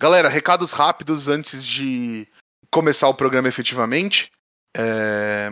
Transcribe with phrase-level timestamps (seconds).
[0.00, 2.26] Galera, recados rápidos antes de
[2.70, 4.30] começar o programa efetivamente.
[4.76, 5.50] É...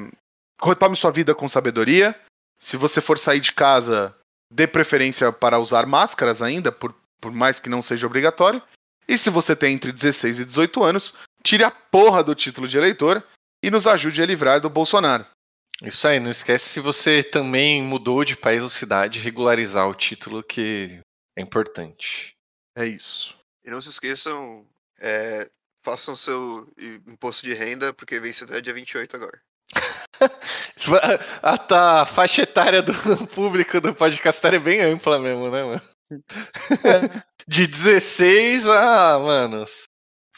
[0.63, 2.19] Retome sua vida com sabedoria.
[2.59, 4.15] Se você for sair de casa,
[4.51, 8.63] dê preferência para usar máscaras ainda, por, por mais que não seja obrigatório.
[9.09, 12.79] E se você tem entre 16 e 18 anos, tire a porra do título de
[12.79, 13.23] eleitor
[13.63, 15.27] e nos ajude a livrar do Bolsonaro.
[15.83, 20.43] Isso aí, não esquece se você também mudou de país ou cidade, regularizar o título
[20.43, 21.01] que
[21.37, 22.33] é importante.
[22.75, 23.36] É isso.
[23.67, 24.65] E não se esqueçam,
[25.01, 25.51] é,
[25.85, 26.73] façam seu
[27.07, 29.43] imposto de renda, porque vencedor é dia 28 agora.
[31.43, 32.93] a, tá, a faixa etária do
[33.35, 35.83] público do podcast é bem ampla mesmo, né, mano?
[36.85, 37.27] É.
[37.49, 39.65] De 16 a, mano,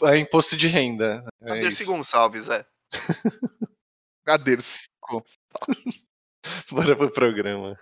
[0.02, 1.24] a imposto de renda.
[1.42, 2.66] É a Dercy Gonçalves, é.
[4.26, 6.04] a Dercy Gonçalves.
[6.70, 7.78] Bora pro programa.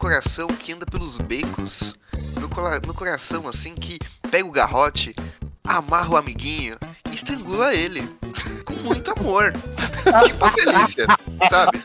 [0.00, 1.94] Coração que anda pelos becos,
[2.38, 2.48] meu,
[2.86, 3.98] meu coração assim que
[4.30, 5.14] pega o garrote,
[5.62, 6.78] amarra o amiguinho
[7.10, 8.02] e estrangula ele.
[8.64, 9.52] Com muito amor.
[10.26, 11.06] tipo a Felícia,
[11.48, 11.78] sabe?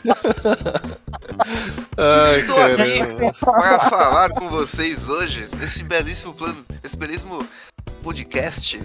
[1.98, 7.46] Ai, Estou aqui para falar com vocês hoje, nesse belíssimo plano, nesse belíssimo
[8.06, 8.78] podcast,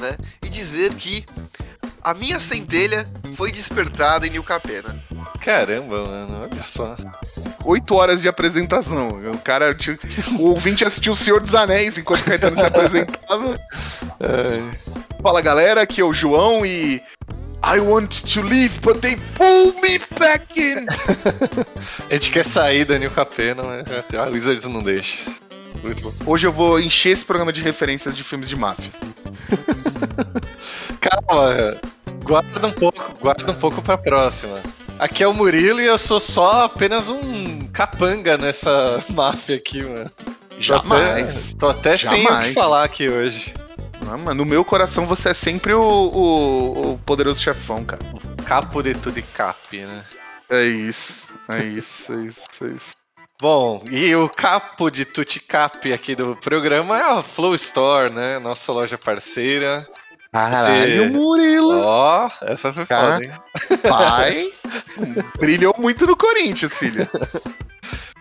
[0.00, 0.16] né?
[0.42, 1.24] E dizer que
[2.02, 5.00] a minha centelha foi despertada em New Capena.
[5.40, 6.96] Caramba, mano, olha só
[7.64, 9.20] oito horas de apresentação.
[9.32, 9.76] O cara,
[10.36, 13.56] o ouvinte assistiu o Senhor dos Anéis enquanto o Caetano se apresentava.
[14.18, 15.22] É.
[15.22, 17.00] Fala galera, aqui é o João e.
[17.66, 20.84] I want to leave, but they pull me back in.
[22.10, 25.16] a gente quer sair da New Capena, mas a Wizards não deixa.
[26.26, 28.90] Hoje eu vou encher esse programa de referências de filmes de máfia.
[31.00, 31.76] Calma,
[32.22, 34.60] guarda um pouco, guarda um pouco pra próxima.
[34.98, 40.10] Aqui é o Murilo e eu sou só apenas um capanga nessa máfia aqui, mano.
[40.58, 41.54] Jamais.
[41.58, 43.52] Tô até, tô até sem o que falar aqui hoje.
[44.04, 48.02] Não, mano, no meu coração você é sempre o, o, o poderoso chefão, cara.
[48.46, 50.04] Capo de tudo e cap, né?
[50.50, 53.03] É isso, é isso, é isso, é isso.
[53.40, 58.38] Bom, e o capo de tutti cap aqui do programa é a Flow Store, né?
[58.38, 59.86] Nossa loja parceira.
[60.32, 61.08] Caralho, Você...
[61.10, 61.80] Murilo.
[61.84, 63.32] Ó, oh, essa foi foda, hein?
[63.88, 64.50] Pai,
[65.38, 67.08] brilhou muito no Corinthians, filha.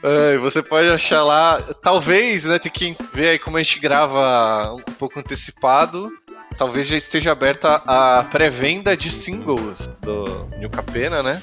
[0.04, 4.74] É, você pode achar lá, talvez, né, tem que ver aí como a gente grava
[4.74, 6.12] um pouco antecipado.
[6.58, 11.42] Talvez já esteja aberta a pré-venda de singles do New Capena, né?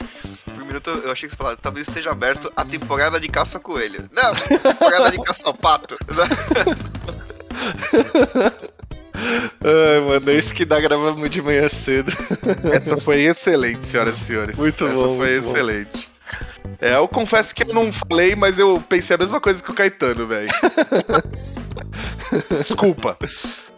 [0.71, 4.05] Minuto eu achei que você falava, talvez esteja aberto a temporada de caça coelho.
[4.13, 5.99] Não, temporada de caça pato.
[9.13, 12.13] Ai, mano, é isso que dá gravando de manhã cedo.
[12.73, 14.57] Essa foi excelente, senhoras e senhores.
[14.57, 15.07] Muito Essa bom.
[15.07, 16.09] Essa foi excelente.
[16.63, 16.77] Bom.
[16.81, 19.75] É, eu confesso que eu não falei, mas eu pensei a mesma coisa que o
[19.75, 20.53] Caetano, velho.
[22.59, 23.19] Desculpa.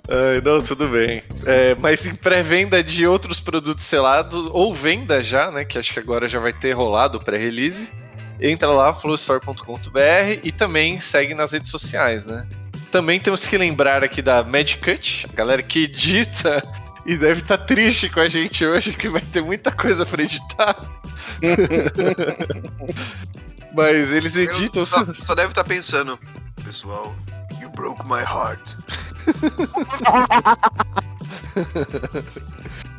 [0.08, 1.22] Ai, não, tudo bem.
[1.46, 5.64] É, mas em pré-venda de outros produtos selados, ou venda já, né?
[5.64, 7.92] Que acho que agora já vai ter rolado o pré-release.
[8.40, 12.46] Entra lá, flowstore.com.br e também segue nas redes sociais, né?
[12.90, 16.62] Também temos que lembrar aqui da Mad Cut, a galera que edita
[17.06, 20.22] e deve estar tá triste com a gente hoje, que vai ter muita coisa para
[20.22, 20.76] editar.
[23.74, 24.84] Mas eles editam.
[24.84, 26.18] Só, só deve estar tá pensando,
[26.64, 27.14] pessoal,
[27.74, 28.74] broke my heart.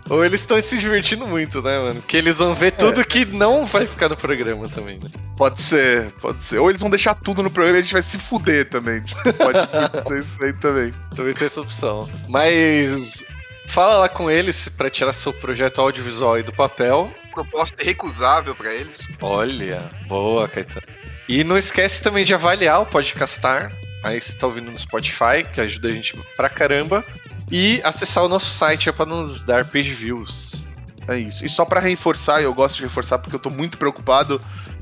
[0.09, 2.01] Ou eles estão se divertindo muito, né, mano?
[2.01, 3.03] Porque eles vão ver tudo é.
[3.03, 5.09] que não vai ficar no programa também, né?
[5.37, 6.59] Pode ser, pode ser.
[6.59, 9.01] Ou eles vão deixar tudo no programa e a gente vai se fuder também.
[9.01, 9.59] Tipo, pode
[10.07, 10.93] ser isso aí também.
[11.15, 12.09] Também tem essa opção.
[12.27, 13.23] Mas
[13.67, 17.09] fala lá com eles para tirar seu projeto audiovisual aí do papel.
[17.33, 19.07] Proposta recusável para eles.
[19.21, 20.85] Olha, boa, Caetano.
[21.27, 23.71] E não esquece também de avaliar o Podcastar.
[24.03, 27.03] Aí você tá ouvindo no Spotify, que ajuda a gente pra caramba.
[27.49, 30.61] E acessar o nosso site é para nos dar page views.
[31.07, 31.45] É isso.
[31.45, 34.39] E só para reforçar, eu gosto de reforçar porque eu tô muito preocupado.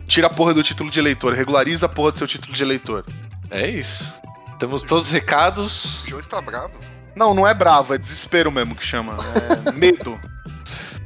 [0.08, 3.06] Tira a porra do título de eleitor, regulariza a porra do seu título de eleitor.
[3.50, 4.12] É isso.
[4.60, 6.04] Temos todos os recados.
[6.04, 6.74] O João está bravo.
[7.16, 9.18] Não, não é bravo, é desespero mesmo que chama.
[9.66, 10.20] É medo.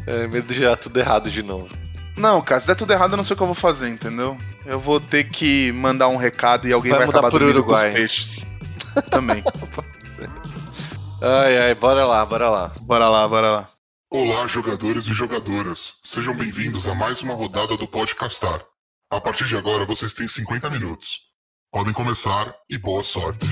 [0.07, 1.67] É, medo de dar tudo errado de novo.
[2.17, 4.35] Não, cara, se der tudo errado, eu não sei o que eu vou fazer, entendeu?
[4.65, 7.83] Eu vou ter que mandar um recado e alguém vai, vai acabar dormindo com os
[7.83, 8.45] peixes.
[9.11, 9.43] Também.
[11.21, 12.71] Ai, ai, bora lá, bora lá.
[12.81, 13.69] Bora lá, bora lá.
[14.09, 15.95] Olá, jogadores e jogadoras.
[16.03, 18.63] Sejam bem-vindos a mais uma rodada do Podcastar.
[19.11, 21.21] A partir de agora, vocês têm 50 minutos.
[21.71, 23.45] Podem começar e boa sorte.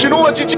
[0.00, 0.48] Continua, DJ!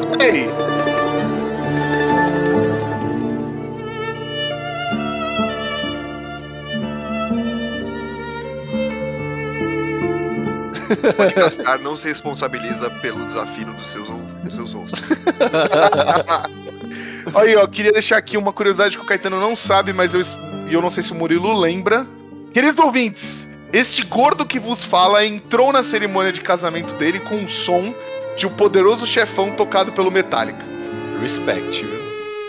[11.16, 14.06] Podcastar não se responsabiliza pelo desafio dos seus,
[14.44, 15.08] dos seus hosts.
[17.34, 20.20] Aí, ó, queria deixar aqui uma curiosidade que o Caetano não sabe, mas eu,
[20.70, 22.06] eu não sei se o Murilo lembra.
[22.54, 27.48] Queridos ouvintes, este gordo que vos fala entrou na cerimônia de casamento dele com um
[27.48, 27.92] som
[28.36, 30.64] de o poderoso chefão tocado pelo Metallica.
[31.20, 32.02] Respect, viu?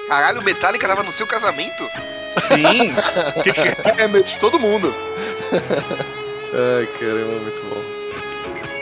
[0.08, 1.84] Caralho, o Metallica tava no seu casamento?
[2.48, 2.94] Sim,
[3.44, 4.94] que, que é de todo mundo.
[6.54, 7.84] Ai, caramba, muito bom.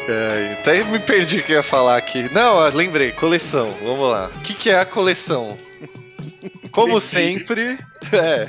[0.09, 2.29] Ai, até me perdi o que eu ia falar aqui.
[2.33, 3.75] Não, ó, lembrei, coleção.
[3.81, 4.27] Vamos lá.
[4.35, 5.57] O que, que é a coleção?
[6.71, 7.77] Como sempre.
[8.13, 8.45] É,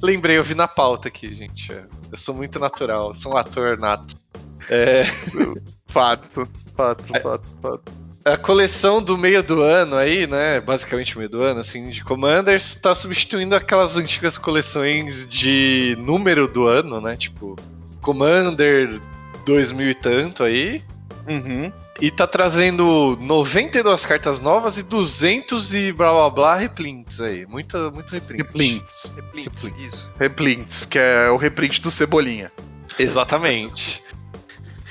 [0.00, 1.72] lembrei, eu vi na pauta aqui, gente.
[1.72, 1.82] É,
[2.12, 4.14] Eu sou muito natural, sou um ator nato.
[4.68, 5.04] É,
[5.90, 7.92] Fato, fato, fato, fato.
[8.24, 10.60] a coleção do meio do ano aí, né?
[10.60, 16.66] Basicamente meio do ano, assim, de Commanders, tá substituindo aquelas antigas coleções de número do
[16.66, 17.16] ano, né?
[17.16, 17.56] Tipo,
[18.00, 19.00] Commander
[19.44, 20.82] 2000 e tanto aí.
[21.28, 21.72] Uhum.
[22.00, 27.44] E tá trazendo 92 cartas novas e 200 e blá blá blá reprints aí.
[27.44, 28.42] Muito, muito reprint.
[28.42, 29.12] Reprints.
[29.14, 30.10] Replints, isso.
[30.18, 32.50] Reprints, que é o reprint do Cebolinha.
[32.98, 34.02] Exatamente.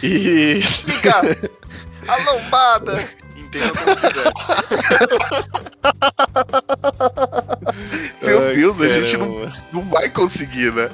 [0.04, 0.62] E.
[0.62, 1.22] Fica!
[2.08, 3.10] A lombada!
[3.36, 4.32] Entenda como quiser.
[8.22, 9.54] Meu Ai, Deus, a gente não, caramba.
[9.74, 10.90] não vai conseguir, né?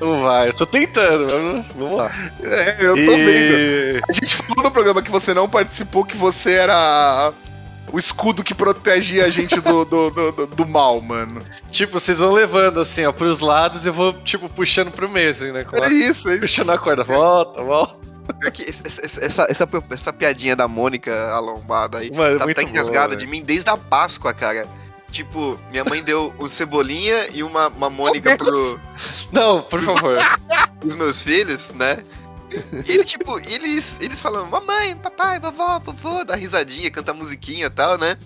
[0.00, 1.26] Não vai, eu tô tentando.
[1.26, 2.10] mas Vamos lá.
[2.42, 3.56] É, eu tô vendo.
[3.56, 7.32] E- A gente falou no programa que você não participou, que você era
[7.94, 11.40] o escudo que protegia a gente do, do, do, do- do mal, mano.
[11.70, 15.30] Tipo, vocês vão levando assim, ó, pros lados e eu vou, tipo, puxando pro meio,
[15.30, 15.64] assim, né?
[15.82, 16.40] É isso, é isso.
[16.40, 17.04] Puxando a corda.
[17.04, 17.96] Volta, volta.
[18.40, 22.44] Pior que esse- esse- essa, essa, essa piadinha da Mônica a lombada aí Mano, tá
[22.50, 24.66] até engasgada boa, de mim desde a Páscoa, cara.
[25.12, 28.80] Tipo, minha mãe deu o Cebolinha e uma, uma Mônica Meu pro.
[29.30, 30.18] Não, por favor.
[30.84, 31.98] os meus filhos, né?
[32.86, 37.70] E ele, tipo, eles, eles falam, mamãe, papai, vovó, vovô, dá risadinha, canta musiquinha e
[37.70, 38.16] tal, né?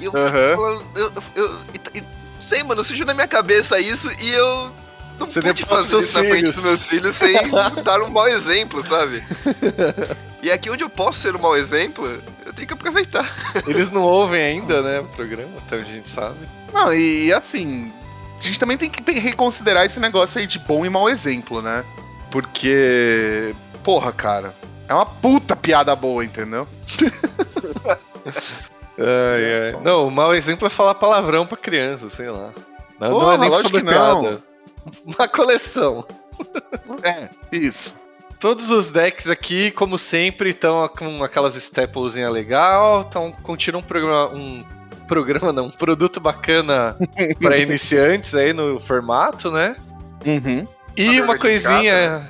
[0.00, 0.56] E eu fico Aham.
[0.56, 1.58] falando, eu, eu, eu-
[1.94, 4.72] e- e- não sei, mano, surgiu na minha cabeça isso e eu
[5.18, 6.54] não Você pude fazer isso na frente filhos.
[6.54, 7.34] dos meus filhos sem
[7.84, 9.22] dar um mau exemplo, sabe?
[10.42, 12.06] E aqui onde eu posso ser um mau exemplo,
[12.46, 13.30] eu tenho que aproveitar.
[13.66, 16.48] Eles não ouvem ainda, né, o programa, até onde a gente sabe.
[16.72, 17.92] Não, e assim,
[18.38, 21.84] a gente também tem que reconsiderar esse negócio aí de bom e mau exemplo, né?
[22.30, 24.54] Porque, porra, cara,
[24.88, 26.66] é uma puta piada boa, entendeu?
[29.00, 29.82] Ai, ai.
[29.82, 32.52] Não, o mau exemplo é falar palavrão pra criança, sei lá.
[32.98, 34.20] Não, não Porra, é nem sobre que não.
[34.22, 34.42] piada.
[35.04, 36.04] Uma coleção.
[37.02, 37.98] É, isso.
[38.38, 44.34] Todos os decks aqui, como sempre, estão com aquelas staplezinha legal, então continua um programa,
[44.34, 44.64] um
[45.06, 46.96] programa não, um produto bacana
[47.40, 49.76] para iniciantes aí no formato, né?
[50.24, 50.66] Uhum.
[50.96, 52.28] E Uma uma coisinha.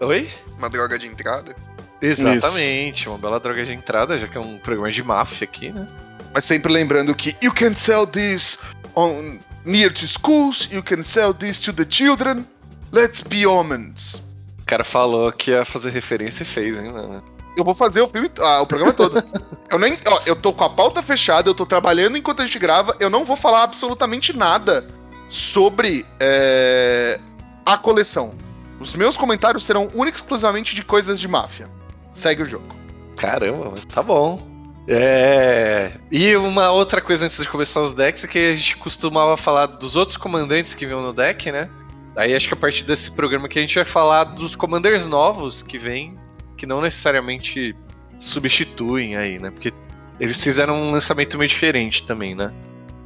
[0.00, 0.30] Oi?
[0.58, 1.54] Uma droga de entrada.
[2.00, 5.86] Exatamente, uma bela droga de entrada, já que é um programa de máfia aqui, né?
[6.32, 8.58] Mas sempre lembrando que you can sell this
[8.94, 12.46] on near to schools, you can sell this to the children.
[12.92, 14.22] Let's be homens.
[14.60, 17.22] O cara falou que ia fazer referência e fez, hein, mano?
[17.56, 19.22] Eu vou fazer o filme, ah, o programa todo.
[19.70, 22.58] eu nem, ó, eu tô com a pauta fechada, eu tô trabalhando enquanto a gente
[22.58, 24.86] grava, eu não vou falar absolutamente nada
[25.30, 27.18] sobre é,
[27.66, 28.32] a coleção.
[28.78, 31.68] Os meus comentários serão únicos e exclusivamente de coisas de máfia.
[32.12, 32.74] Segue o jogo.
[33.16, 34.40] Caramba, tá bom.
[34.88, 35.92] É.
[36.10, 39.66] E uma outra coisa antes de começar os decks é que a gente costumava falar
[39.66, 41.68] dos outros comandantes que vinham no deck, né?
[42.14, 45.60] Aí acho que a partir desse programa que a gente vai falar dos commanders novos
[45.62, 46.16] que vêm,
[46.56, 47.74] que não necessariamente
[48.18, 49.50] substituem aí, né?
[49.50, 49.72] Porque
[50.20, 52.52] eles fizeram um lançamento meio diferente também, né?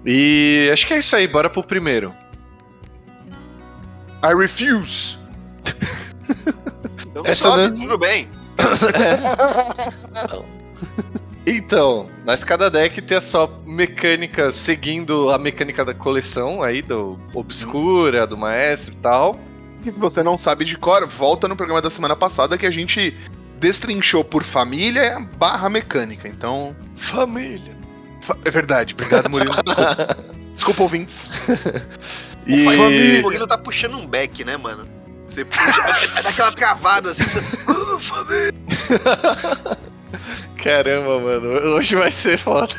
[0.05, 2.15] E acho que é isso aí, bora pro primeiro.
[4.23, 5.17] I refuse.
[7.11, 8.29] Então Essa sobe, não- tudo bem.
[11.47, 17.19] Então, mas cada deck tem a sua mecânica seguindo a mecânica da coleção aí, do
[17.35, 19.41] Obscura, do Maestro e tal.
[19.85, 22.71] E se você não sabe de cor, volta no programa da semana passada que a
[22.71, 23.17] gente
[23.59, 26.29] destrinchou por família barra mecânica.
[26.29, 26.77] Então.
[26.97, 27.75] Família.
[28.21, 29.55] fa- É verdade, obrigado, Murilo.
[30.53, 31.31] Desculpa ouvintes.
[32.47, 33.19] E...
[33.19, 34.85] O Murilo tá puxando um back, né, mano?
[35.29, 35.61] Você puxa,
[36.19, 37.25] é daquela travada assim.
[40.63, 41.49] Caramba, mano.
[41.77, 42.75] Hoje vai ser foda.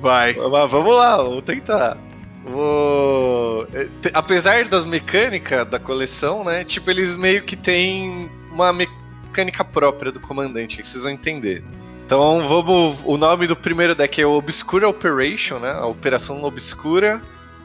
[0.00, 0.34] Vai.
[0.34, 1.96] Mas vamos lá, vamos tentar.
[2.44, 3.66] Vou...
[4.02, 6.64] te- Apesar das mecânicas da coleção, né?
[6.64, 11.62] Tipo, eles meio que têm uma mecânica própria do comandante, que vocês vão entender.
[12.04, 12.98] Então vamos.
[13.04, 15.70] O nome do primeiro deck é o Obscura Operation, né?
[15.72, 17.20] A Operação Obscura.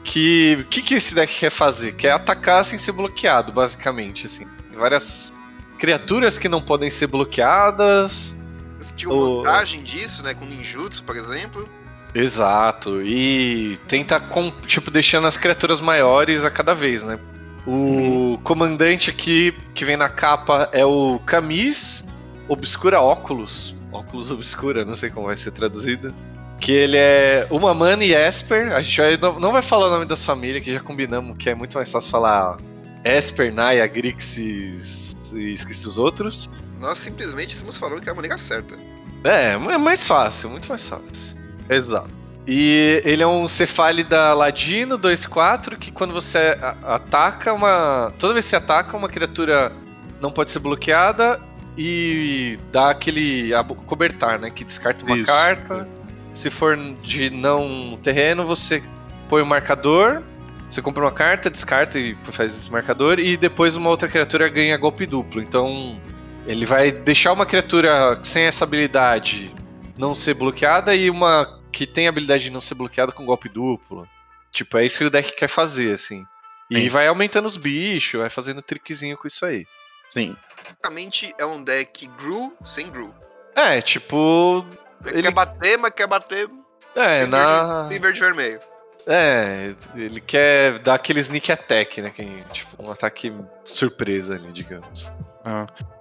[0.06, 0.56] Que.
[0.60, 1.94] O que, que esse deck quer fazer?
[1.94, 4.46] Quer atacar sem ser bloqueado, basicamente, assim.
[4.70, 5.32] Tem várias
[5.78, 8.34] criaturas que não podem ser bloqueadas.
[8.78, 10.32] Você tinha O- vantagem disso, né?
[10.32, 11.68] Com ninjutsu, por exemplo.
[12.14, 13.02] Exato.
[13.02, 17.18] E tenta, com, tipo, deixando as criaturas maiores a cada vez, né?
[17.66, 22.04] O comandante aqui, que vem na capa, é o Camis
[22.48, 23.74] Obscura Óculos.
[23.92, 26.14] Óculos Obscura, não sei como vai ser traduzido.
[26.60, 28.72] Que ele é uma mana e Esper.
[28.72, 31.50] A gente vai- não, não vai falar o nome das famílias, que já combinamos que
[31.50, 32.56] é muito mais fácil falar
[33.04, 36.48] Esper, Naya, Grixis e esqueci os outros.
[36.80, 38.74] Nós simplesmente estamos falando que é a maneira certa.
[39.24, 41.36] É, é mais fácil, muito mais fácil.
[41.68, 42.10] Exato.
[42.46, 48.12] E ele é um Cefálida Ladino 2-4 que quando você ataca uma.
[48.18, 49.72] Toda vez que você ataca, uma criatura
[50.20, 51.40] não pode ser bloqueada
[51.76, 53.50] e dá aquele
[53.86, 54.48] cobertar, né?
[54.50, 55.26] Que descarta uma Isso.
[55.26, 55.88] carta.
[56.36, 58.82] Se for de não terreno, você
[59.26, 60.22] põe o marcador.
[60.68, 63.18] Você compra uma carta, descarta e faz esse marcador.
[63.18, 65.40] E depois uma outra criatura ganha golpe duplo.
[65.40, 65.98] Então
[66.46, 69.50] ele vai deixar uma criatura sem essa habilidade
[69.96, 73.48] não ser bloqueada e uma que tem a habilidade de não ser bloqueada com golpe
[73.48, 74.06] duplo.
[74.52, 76.22] Tipo, é isso que o deck quer fazer, assim.
[76.70, 76.88] E Sim.
[76.90, 79.66] vai aumentando os bichos, vai fazendo trickzinho com isso aí.
[80.10, 80.36] Sim.
[80.54, 83.14] Basicamente é um deck Gru sem Gru.
[83.54, 84.66] É, tipo.
[85.04, 86.48] Ele, Ele- quer bater, mas quer bater
[86.94, 87.64] É, sem, na.
[87.82, 88.60] verde, sem verde e vermelho.
[89.08, 92.10] É, ele quer dar aquele sneak attack, né?
[92.10, 93.32] Que, tipo, um ataque
[93.64, 95.12] surpresa ali, digamos.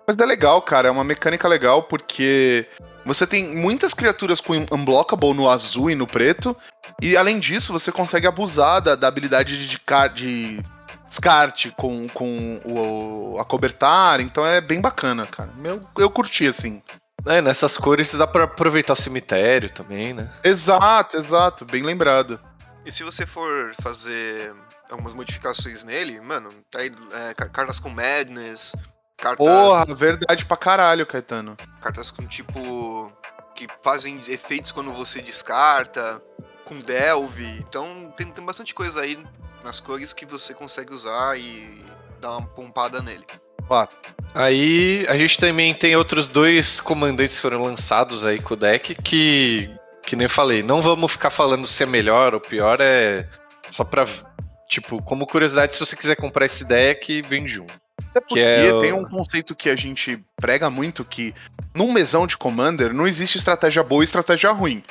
[0.07, 0.87] Mas é legal, cara.
[0.87, 2.67] É uma mecânica legal porque
[3.05, 6.57] você tem muitas criaturas com Unblockable no azul e no preto.
[6.99, 9.79] E além disso, você consegue abusar da, da habilidade de,
[10.15, 10.63] de
[11.07, 14.19] descarte com, com o, a cobertar.
[14.19, 15.51] Então é bem bacana, cara.
[15.63, 16.81] Eu, eu curti, assim.
[17.25, 20.31] É, nessas cores dá pra aproveitar o cemitério também, né?
[20.43, 21.65] Exato, exato.
[21.65, 22.39] Bem lembrado.
[22.85, 24.53] E se você for fazer
[24.91, 28.73] algumas modificações nele, mano, tá aí é, ca- cartas com Madness,
[29.17, 31.57] carta, Porra, verdade pra caralho, Caetano.
[31.81, 33.11] cartas com tipo.
[33.55, 36.21] que fazem efeitos quando você descarta,
[36.63, 37.57] com Delve.
[37.67, 39.17] Então tem, tem bastante coisa aí
[39.63, 41.83] nas cores que você consegue usar e
[42.21, 43.25] dar uma pompada nele.
[44.33, 48.95] Aí a gente também tem outros dois comandantes que foram lançados aí com o deck
[48.95, 49.69] que,
[50.05, 53.27] que nem eu falei, não vamos ficar falando se é melhor ou pior, é
[53.69, 54.05] só pra,
[54.67, 57.73] tipo, como curiosidade, se você quiser comprar esse deck, vem junto.
[58.11, 61.33] Até porque é o- tem um conceito que a gente prega muito que
[61.73, 64.83] num mesão de Commander não existe estratégia boa e estratégia ruim.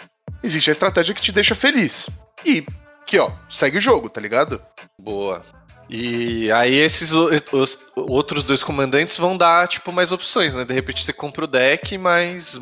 [0.42, 2.08] Existe a estratégia que te deixa feliz.
[2.44, 2.66] E
[3.06, 4.60] que, ó, segue o jogo, tá ligado?
[4.98, 5.44] Boa.
[5.88, 10.64] E aí esses os outros dois comandantes vão dar, tipo, mais opções, né?
[10.64, 12.58] De repente você compra o deck, mas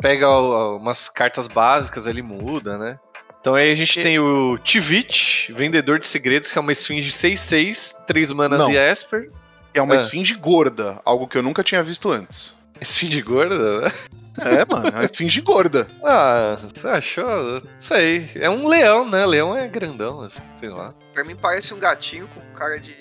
[0.00, 2.98] pega umas cartas básicas ali, muda, né?
[3.40, 7.10] Então aí a gente E- tem o Tivit, Vendedor de Segredos, que é uma esfinge
[7.12, 8.70] 6-6, 3 manas Não.
[8.70, 9.30] e Esper.
[9.72, 9.98] É uma Ah.
[9.98, 12.54] esfinge gorda, algo que eu nunca tinha visto antes.
[12.80, 13.92] Esfinge gorda, né?
[14.38, 15.86] É, mano, é uma esfinge gorda.
[16.04, 17.24] Ah, você achou?
[17.60, 18.28] Não Sei.
[18.34, 19.24] É um leão, né?
[19.24, 20.92] Leão é grandão, assim, sei lá.
[21.16, 22.94] Pra mim parece um gatinho com cara de.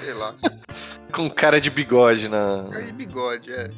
[0.00, 0.34] sei lá.
[1.10, 3.70] Com cara de bigode na, cara de bigode, é.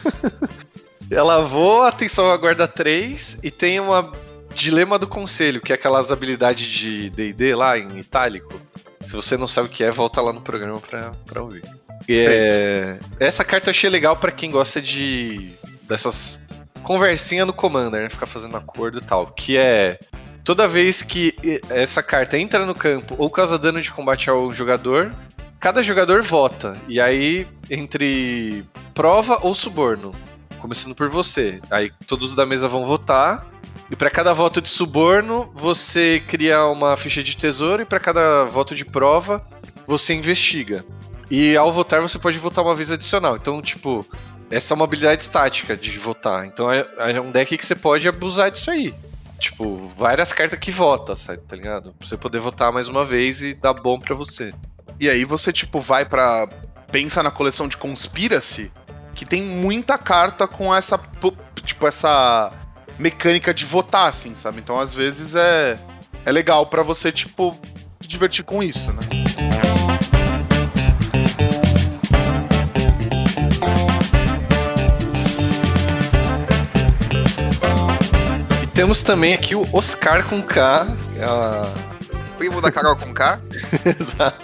[1.10, 4.12] Ela voa, atenção a guarda 3 e tem uma
[4.54, 8.60] dilema do conselho, que é aquelas habilidades de D&D lá em itálico.
[9.00, 11.64] Se você não sabe o que é, volta lá no programa pra, pra ouvir.
[12.06, 16.38] É, essa carta eu achei legal pra quem gosta de dessas
[16.82, 18.10] conversinha no Commander, né?
[18.10, 19.28] Ficar fazendo acordo e tal.
[19.28, 19.98] Que é
[20.44, 21.34] toda vez que
[21.70, 25.12] essa carta entra no campo ou causa dano de combate ao jogador,
[25.60, 26.76] cada jogador vota.
[26.88, 30.12] E aí, entre prova ou suborno
[30.62, 31.60] começando por você.
[31.68, 33.44] Aí todos da mesa vão votar.
[33.90, 37.82] E para cada voto de suborno, você cria uma ficha de tesouro.
[37.82, 39.44] E para cada voto de prova,
[39.86, 40.84] você investiga.
[41.28, 43.36] E ao votar, você pode votar uma vez adicional.
[43.36, 44.06] Então, tipo,
[44.50, 46.46] essa é uma habilidade estática de votar.
[46.46, 48.94] Então é, é um deck que você pode abusar disso aí.
[49.42, 51.92] Tipo, várias cartas que vota, sabe, tá ligado?
[51.94, 54.54] Pra você poder votar mais uma vez e dar bom pra você.
[55.00, 56.48] E aí você, tipo, vai pra.
[56.92, 58.70] Pensa na coleção de Conspiracy.
[59.16, 60.98] que tem muita carta com essa,
[61.64, 62.52] tipo, essa
[62.98, 64.60] mecânica de votar, assim, sabe?
[64.60, 65.76] Então, às vezes, é,
[66.24, 67.58] é legal pra você, tipo,
[68.00, 69.02] se divertir com isso, né?
[78.82, 83.38] Temos também aqui o Oscar com K, que é, Primo da Carol com K.
[83.86, 84.42] Exato.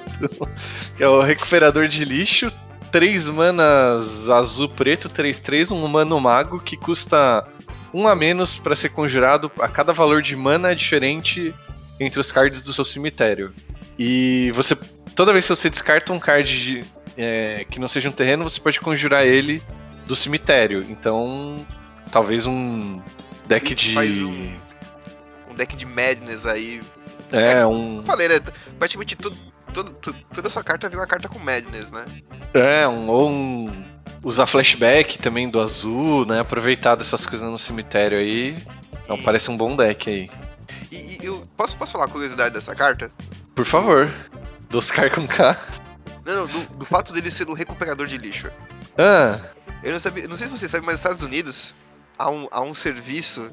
[0.96, 2.52] Que é o recuperador de lixo.
[2.92, 7.44] Três manas azul, preto, 3-3, um humano mago que custa
[7.92, 9.50] um a menos pra ser conjurado.
[9.58, 11.52] A cada valor de mana é diferente
[11.98, 13.52] entre os cards do seu cemitério.
[13.98, 14.76] E você.
[15.16, 16.84] Toda vez que você descarta um card de-
[17.16, 19.60] é, que não seja um terreno, você pode conjurar ele
[20.06, 20.86] do cemitério.
[20.88, 21.56] Então,
[22.12, 23.02] talvez um
[23.48, 23.94] deck de.
[23.94, 24.54] Faz um,
[25.50, 26.80] um deck de Madness aí.
[27.32, 28.02] É, um.
[28.04, 28.40] Falei, né?
[28.78, 29.36] Praticamente tudo,
[29.72, 32.04] tudo, tudo- toda essa carta vem uma carta com Madness, né?
[32.54, 33.84] É, um, ou um.
[34.24, 36.40] Usar flashback também do azul, né?
[36.40, 38.56] Aproveitar dessas coisas no cemitério aí.
[39.04, 40.30] Então E- parece um bom deck aí.
[40.90, 43.10] E, e eu posso, posso falar uma curiosidade dessa carta?
[43.54, 44.10] Por favor.
[44.70, 45.56] Do Oscar com K.
[46.26, 48.50] Não, não, do, do fato dele ser um recuperador de lixo.
[48.98, 49.38] Ah,
[49.82, 51.72] Eu não, sabia, não sei se você sabe, mas nos Estados Unidos
[52.18, 53.50] há um, há um serviço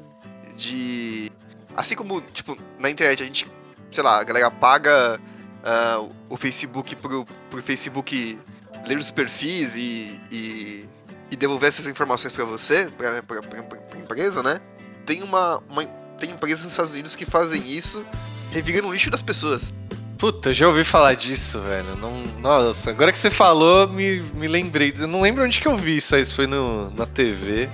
[0.56, 1.30] de.
[1.76, 3.46] Assim como, tipo, na internet a gente,
[3.92, 5.20] sei lá, a galera paga
[5.62, 8.38] ah, o Facebook pro, pro Facebook
[8.86, 10.88] ler os perfis e, e,
[11.30, 14.60] e devolver essas informações pra você, pra, pra, pra- pra empresa, né?
[15.04, 15.84] Tem uma, uma.
[16.18, 18.02] Tem empresas nos Estados Unidos que fazem isso
[18.50, 19.70] revirando o lixo das pessoas.
[20.16, 21.94] puta, já ouvi falar disso, velho.
[21.96, 24.94] Não, nossa, agora que você falou, me, me lembrei.
[24.98, 27.68] Eu não lembro onde que eu vi isso aí, se foi no, na TV.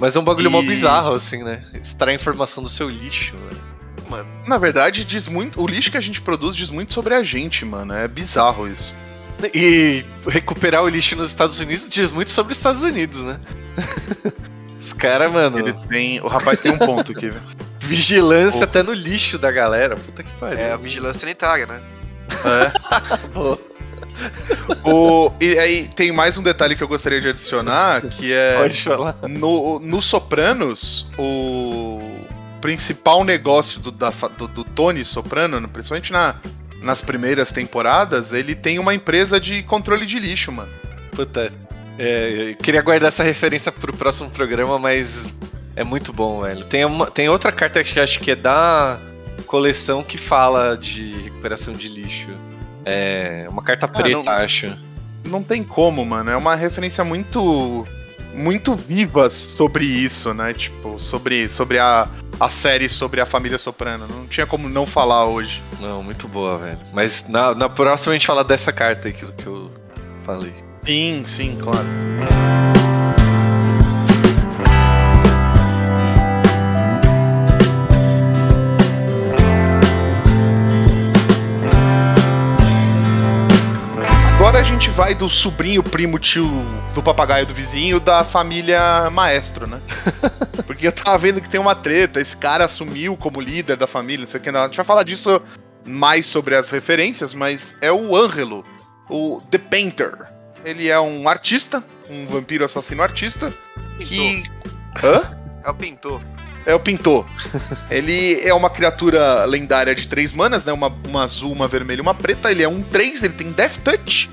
[0.00, 1.64] Mas é um bagulho mó E- bizarro, assim, né?
[1.74, 3.68] Extrair informação do seu lixo, velho.
[4.08, 5.60] Mano, Na verdade, diz muito.
[5.62, 7.92] O lixo que a gente produz diz muito sobre a gente, mano.
[7.92, 8.94] É bizarro isso.
[9.54, 13.38] E recuperar o lixo nos Estados Unidos diz muito sobre os Estados Unidos, né?
[14.80, 16.20] Os caras, mano, Ele tem.
[16.20, 17.42] O rapaz tem um ponto aqui, velho.
[17.80, 19.96] vigilância até no lixo da galera.
[19.96, 20.58] Puta que pariu.
[20.58, 21.80] é a vigilância sanitária, né?
[22.44, 23.18] É.
[23.34, 23.58] Pô,
[24.84, 28.56] O, e aí tem mais um detalhe que eu gostaria de adicionar, que é.
[28.60, 29.16] Pode falar.
[29.28, 32.18] No, no Sopranos, o
[32.60, 36.36] principal negócio do, da do, do Tony Soprano, principalmente na,
[36.82, 40.70] nas primeiras temporadas, ele tem uma empresa de controle de lixo, mano.
[41.12, 41.52] Puta.
[41.98, 45.32] É, eu queria guardar essa referência pro próximo programa, mas
[45.74, 46.64] é muito bom, velho.
[46.64, 49.00] Tem, uma, tem outra carta que acho que é da
[49.46, 52.28] coleção que fala de recuperação de lixo.
[52.84, 54.76] É uma carta preta, não- acho.
[55.24, 56.30] Não tem como, mano.
[56.30, 57.86] É uma referência muito.
[58.34, 60.52] Muito viva sobre isso, né?
[60.52, 64.06] Tipo, sobre, sobre a, a série sobre a família Soprano.
[64.06, 65.60] Não tinha como não falar hoje.
[65.80, 66.78] Não, muito boa, velho.
[66.92, 69.70] Mas na, na próxima a gente fala dessa carta aí que, que eu
[70.24, 70.52] falei.
[70.84, 71.86] Sim, sim, claro.
[84.98, 86.44] Vai do sobrinho, primo, tio
[86.92, 89.80] do papagaio do vizinho da família maestro, né?
[90.66, 94.24] Porque eu tava vendo que tem uma treta, esse cara assumiu como líder da família,
[94.24, 94.50] não sei o que.
[94.50, 94.62] não.
[94.62, 95.40] A gente vai falar disso
[95.86, 98.64] mais sobre as referências, mas é o Ângelo,
[99.08, 100.14] o The Painter.
[100.64, 101.80] Ele é um artista,
[102.10, 103.54] um vampiro assassino artista,
[104.00, 104.42] que.
[105.00, 105.30] Hã?
[105.64, 106.20] É o pintor.
[106.66, 107.24] É o pintor.
[107.88, 110.72] ele é uma criatura lendária de três manas, né?
[110.72, 112.50] Uma, uma azul, uma vermelha e uma preta.
[112.50, 114.28] Ele é um 3, ele tem Death Touch.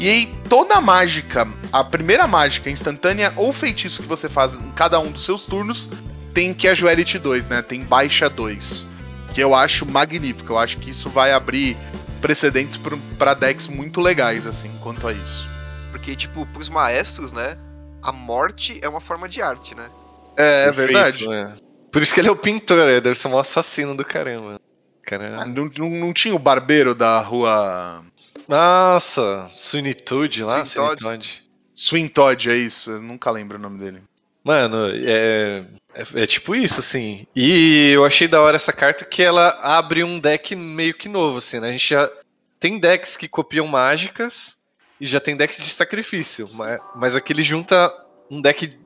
[0.00, 4.70] E aí, toda a mágica, a primeira mágica instantânea ou feitiço que você faz em
[4.70, 5.90] cada um dos seus turnos,
[6.32, 7.60] tem Casuality 2, né?
[7.60, 8.86] Tem baixa 2.
[9.34, 10.54] Que eu acho magnífico.
[10.54, 11.76] Eu acho que isso vai abrir
[12.22, 12.80] precedentes
[13.18, 15.46] pra decks muito legais, assim, quanto a isso.
[15.90, 17.58] Porque, tipo, pros maestros, né?
[18.02, 19.90] A morte é uma forma de arte, né?
[20.34, 21.28] É, é verdade.
[21.28, 21.56] né?
[21.92, 24.58] Por isso que ele é o pintor, ele deve ser um assassino do caramba.
[25.02, 25.42] Cara...
[25.42, 28.02] Ah, não, não, não tinha o barbeiro da rua
[28.50, 30.64] Nossa, Sunitude lá?
[30.64, 31.00] Swing Todd.
[31.00, 31.44] Sunitude.
[31.72, 32.90] Swing Todd, é isso?
[32.90, 34.02] Eu nunca lembro o nome dele.
[34.42, 37.28] Mano, é, é, é tipo isso, assim.
[37.36, 41.38] E eu achei da hora essa carta que ela abre um deck meio que novo,
[41.38, 41.68] assim, né?
[41.68, 42.10] A gente já
[42.58, 44.56] tem decks que copiam mágicas
[45.00, 46.48] e já tem decks de sacrifício.
[46.54, 47.88] Mas, mas aqui ele junta
[48.28, 48.76] um deck,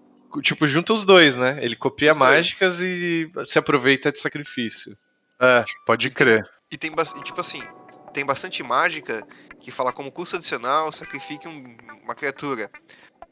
[0.42, 1.58] tipo, junta os dois, né?
[1.62, 2.30] Ele copia Os dois.
[2.30, 4.94] mágicas e se aproveita de sacrifício.
[5.40, 6.46] É, pode crer.
[6.70, 7.62] E tem e, tipo assim,
[8.12, 9.26] tem bastante mágica
[9.64, 12.70] que fala como custo adicional, sacrifique um- uma criatura.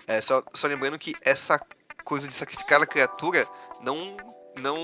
[0.07, 1.61] É, só, só lembrando que essa
[2.05, 3.47] coisa de sacrificar a criatura
[3.83, 4.16] não,
[4.59, 4.77] não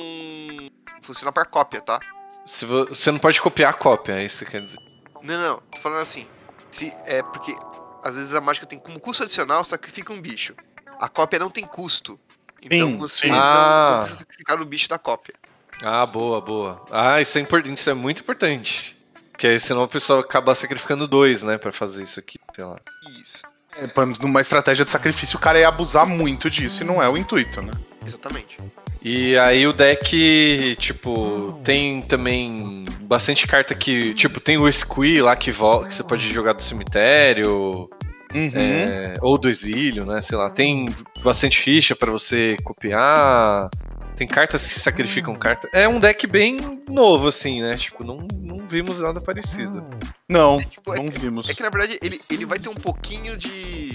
[1.02, 1.98] funciona pra cópia, tá?
[2.46, 4.78] Se vo- você não pode copiar a cópia, é isso que quer dizer.
[5.22, 6.26] Não, não, tô falando assim.
[6.70, 7.56] Se, é porque
[8.04, 10.54] às vezes a mágica tem como custo adicional, sacrifica um bicho.
[11.00, 12.18] a cópia não tem custo.
[12.60, 13.32] Então Sim, você sim.
[13.32, 13.88] não, Ah.
[13.92, 15.34] não precisa sacrificar o bicho da cópia.
[15.80, 16.84] Ah, boa, boa.
[16.90, 18.97] Ah, isso é, importante, isso é muito importante.
[19.38, 22.76] Porque aí, senão a pessoa acaba sacrificando dois, né, pra fazer isso aqui, sei lá.
[23.22, 23.40] Isso,
[23.76, 23.86] É,
[24.20, 27.62] numa estratégia de sacrifício, o cara ia abusar muito disso e não é o intuito,
[27.62, 27.70] né?
[28.04, 28.56] exatamente.
[29.00, 35.36] E aí o deck, tipo, tem também bastante carta que, tipo, tem o Squee lá
[35.36, 37.88] que, que você pode jogar do cemitério,
[38.34, 38.50] Uhum.
[38.56, 40.50] é, ou do exílio, né, sei lá.
[40.50, 40.88] Tem
[41.22, 43.70] bastante ficha pra você copiar,
[44.18, 45.70] tem cartas que sacrificam cartas.
[45.72, 49.84] É um deck bem novo, assim, né, tipo, não, não vimos nada parecido.
[50.28, 51.48] Não, Tipo, é, não vimos.
[51.48, 53.92] é que na verdade ele, ele vai ter um pouquinho de.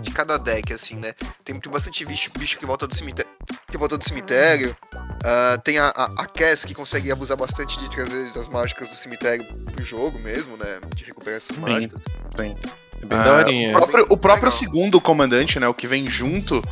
[0.00, 1.12] de cada deck, assim, né?
[1.44, 3.30] Tem, tem bastante bicho, bicho que volta do cemitério.
[3.68, 4.76] Que volta do cemitério.
[5.24, 8.94] Ah, tem a, a, a Cass que consegue abusar bastante de trazer as mágicas do
[8.94, 10.78] cemitério pro jogo mesmo, né?
[10.94, 12.00] De recuperar essas mágicas.
[12.34, 12.36] É
[13.06, 13.70] bem daorinha.
[13.72, 16.62] O próprio, o próprio segundo comandante, né, o que vem junto,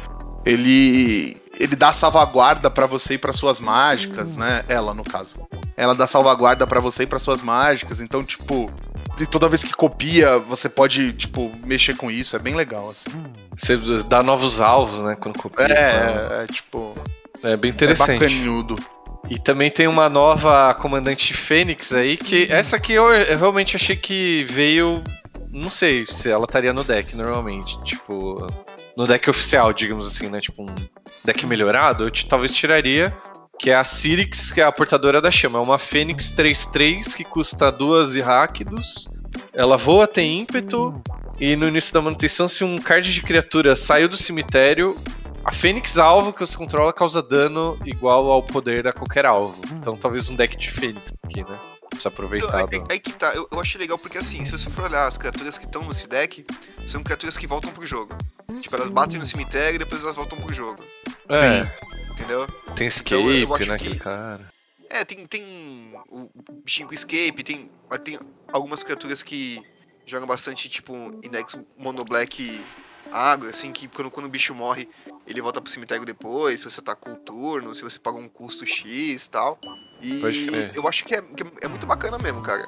[0.45, 4.65] ele ele dá salvaguarda pra você e para suas mágicas, né?
[4.69, 5.35] Ela no caso.
[5.77, 8.71] Ela dá salvaguarda pra você e para suas mágicas, então tipo,
[9.21, 13.17] e toda vez que copia, você pode tipo mexer com isso, é bem legal assim.
[13.57, 13.77] Você
[14.09, 15.65] dá novos alvos, né, quando copia.
[15.65, 16.95] É, é, tipo,
[17.43, 18.19] É bem é interessante.
[18.19, 18.77] bacanudo.
[19.31, 23.97] E também tem uma nova comandante Fênix aí, que essa aqui eu, eu realmente achei
[23.97, 25.03] que veio.
[25.51, 27.83] Não sei se ela estaria no deck normalmente.
[27.85, 28.47] Tipo,
[28.97, 30.41] no deck oficial, digamos assim, né?
[30.41, 30.75] Tipo, um
[31.25, 33.17] deck melhorado, eu te- talvez tiraria.
[33.57, 35.61] Que é a Cyrix, que é a portadora da chama.
[35.61, 39.09] É uma Fênix 3-3 que custa duas Iraquidos.
[39.55, 41.01] Ela voa, tem ímpeto.
[41.39, 44.97] E no início da manutenção, se um card de criatura saiu do cemitério,
[45.45, 49.57] a Fênix alvo que você controla causa dano igual ao poder a qualquer alvo.
[49.73, 51.59] Então talvez um deck de Fênix aqui, né?
[51.91, 52.57] Precisa Então, aproveitar.
[52.59, 54.85] aí, do- aí- aí que tá, eu, eu achei legal porque assim, se você for
[54.85, 56.45] olhar as criaturas que estão nesse deck,
[56.87, 58.17] são criaturas que voltam pro jogo.
[58.61, 60.83] Tipo, elas batem no cemitério e depois elas voltam pro jogo.
[61.29, 61.63] É,
[62.13, 62.47] Entendeu?
[62.77, 63.79] tem Então, escape, acho né?
[63.79, 64.53] que- Aquele cara.
[64.91, 66.31] É, tem, tem o
[66.65, 68.19] bichinho com escape, tem, mas tem
[68.53, 69.61] algumas criaturas que
[70.07, 72.63] jogam bastante, tipo, Inex Mono Black
[73.13, 74.89] água, assim, que quando, quando o bicho morre,
[75.27, 78.29] ele volta pro cemitério depois, se você tá com o turno, se você paga um
[78.29, 79.59] custo X e tal.
[80.03, 80.21] E
[80.75, 82.67] eu acho que é, que é muito bacana mesmo, cara.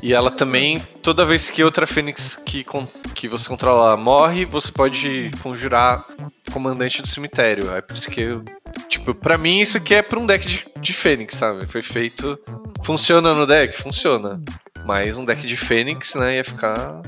[0.00, 4.70] E ela também, toda vez que outra Fênix que, con- que você controla morre, você
[4.70, 6.06] pode conjurar
[6.52, 7.70] comandante do cemitério.
[7.74, 8.44] É por isso que, eu-
[8.88, 11.66] tipo, pra mim isso aqui é pra um deck de, de Fênix, sabe?
[11.66, 12.38] Foi feito.
[12.84, 13.76] Funciona no deck?
[13.82, 14.40] Funciona.
[14.86, 17.02] Mas um deck de Fênix, né, ia ficar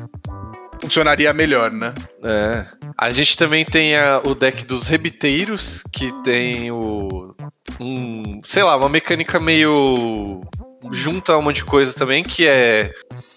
[0.80, 1.92] Funcionaria melhor, né?
[2.24, 2.66] É.
[2.96, 7.34] A gente também tem a- o deck dos rebiteiros, que tem o.
[7.78, 10.42] Um, sei lá, uma mecânica meio.
[10.90, 12.90] junta um monte de coisa também, que é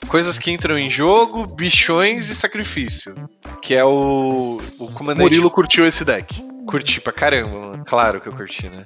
[0.08, 3.14] coisas que entram em jogo, bichões e sacrifício.
[3.62, 4.62] Que é o.
[4.80, 5.24] O comandante.
[5.24, 6.42] Murilo curtiu esse deck.
[6.66, 7.84] curti pra caramba, mano.
[7.86, 8.86] Claro que eu curti, né?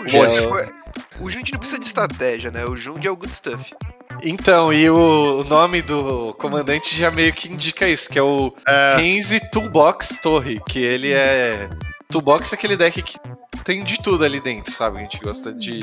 [0.00, 0.68] O Jund, é-
[1.20, 2.64] o Jund não precisa de estratégia, né?
[2.64, 3.74] O Jund é o good stuff.
[4.22, 8.94] Então, e o, nome do comandante já meio que indica isso, que é o É,
[8.96, 11.68] Renzi Toolbox Torre, que ele é.
[12.10, 13.18] Toolbox é aquele deck que
[13.64, 14.98] tem de tudo ali dentro, sabe?
[14.98, 15.78] A gente gosta de,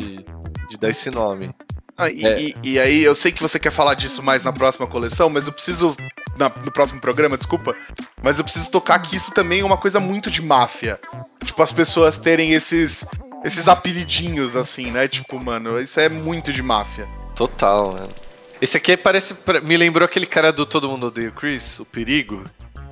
[0.70, 1.54] de dar esse nome.
[1.98, 2.40] ah, e, É.
[2.42, 5.48] e- e aí, eu sei que você quer falar disso mais na próxima coleção, mas
[5.48, 5.96] eu preciso.
[6.38, 7.74] na- no próximo programa, desculpa.
[8.22, 11.00] Mas eu preciso tocar que isso também é uma coisa muito de máfia.
[11.46, 13.06] Tipo, as pessoas terem esses.
[13.46, 15.08] Esses apelidinhos, assim, né?
[15.08, 17.08] Tipo, mano, isso é muito de máfia.
[17.36, 18.10] Total, mano.
[18.62, 19.36] Esse aqui parece.
[19.64, 22.44] Me lembrou aquele cara do Todo Mundo Odeia o Chris, o Perigo.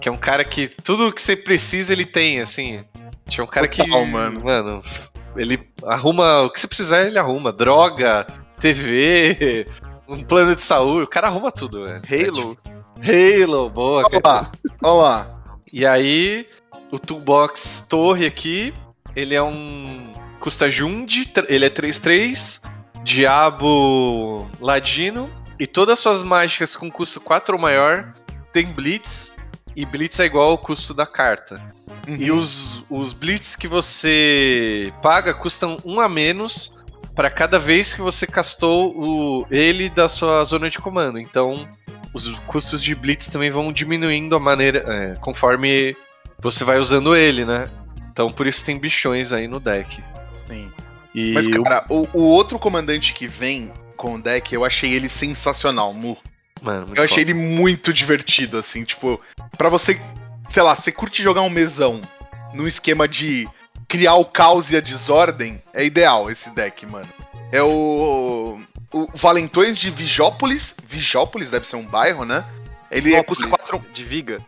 [0.02, 2.84] Que é um cara que tudo que você precisa ele tem, assim.
[3.28, 3.82] Tinha um cara que.
[3.84, 4.44] Total, mano.
[4.44, 4.82] Mano,
[5.36, 6.42] ele arruma.
[6.42, 7.54] O que você precisar, ele arruma.
[7.54, 8.28] Droga,
[8.60, 9.68] TV,
[10.08, 11.04] um plano de saúde.
[11.04, 12.02] O cara arruma tudo, velho.
[12.10, 12.58] Halo.
[13.06, 15.44] Halo, boa, Olha lá, olha lá.
[15.72, 16.48] E aí,
[16.92, 18.74] o Toolbox Torre aqui,
[19.16, 20.14] ele é um.
[20.40, 22.62] Custa Jund, ele é 3-3,
[23.04, 28.14] Diabo Ladino, e todas as suas mágicas com custo 4 ou maior
[28.52, 29.32] tem Blitz,
[29.76, 31.62] e Blitz é igual ao custo da carta.
[32.08, 36.78] E os, os Blitz que você paga custam um a menos
[37.16, 41.18] para cada vez que você castou o, ele da sua zona de comando.
[41.20, 41.68] Então,
[42.14, 44.84] os custos de Blitz também vão diminuindo a maneira.
[44.88, 45.96] é, conforme
[46.40, 47.68] você vai usando ele, né?
[48.12, 50.04] Então, por isso tem bichões aí no deck.
[50.48, 50.72] Sim.
[51.16, 53.72] E Mas, o- cara, o, o outro comandante que vem
[54.04, 56.18] com o deck, eu achei ele sensacional, Mu.
[56.62, 57.32] mano, muito Eu achei foda.
[57.32, 59.18] ele muito divertido, assim, tipo,
[59.58, 59.98] pra você,
[60.50, 62.02] sei lá, você curte jogar um mesão
[62.54, 63.48] num esquema de
[63.88, 67.08] criar o caos e a desordem, é ideal esse deck, mano.
[67.50, 68.60] É o.
[68.92, 70.76] O Valentões de Vijópolis.
[70.86, 72.44] Vijópolis deve ser um bairro, né?
[72.92, 73.94] Ele é, Vitópolis, custa 4.
[73.94, 74.42] De Viga.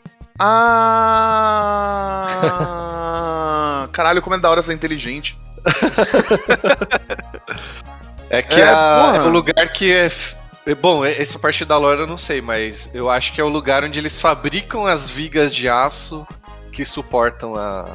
[2.78, 3.88] Ah!
[3.94, 5.38] Caralho, como é da hora ser inteligente.
[8.30, 10.10] É que É, a- é o lugar que é.
[10.66, 13.44] é, Bom, é- essa parte da lore eu não sei, mas eu acho que é
[13.44, 16.26] o lugar onde eles fabricam as vigas de aço
[16.72, 17.86] que suportam a.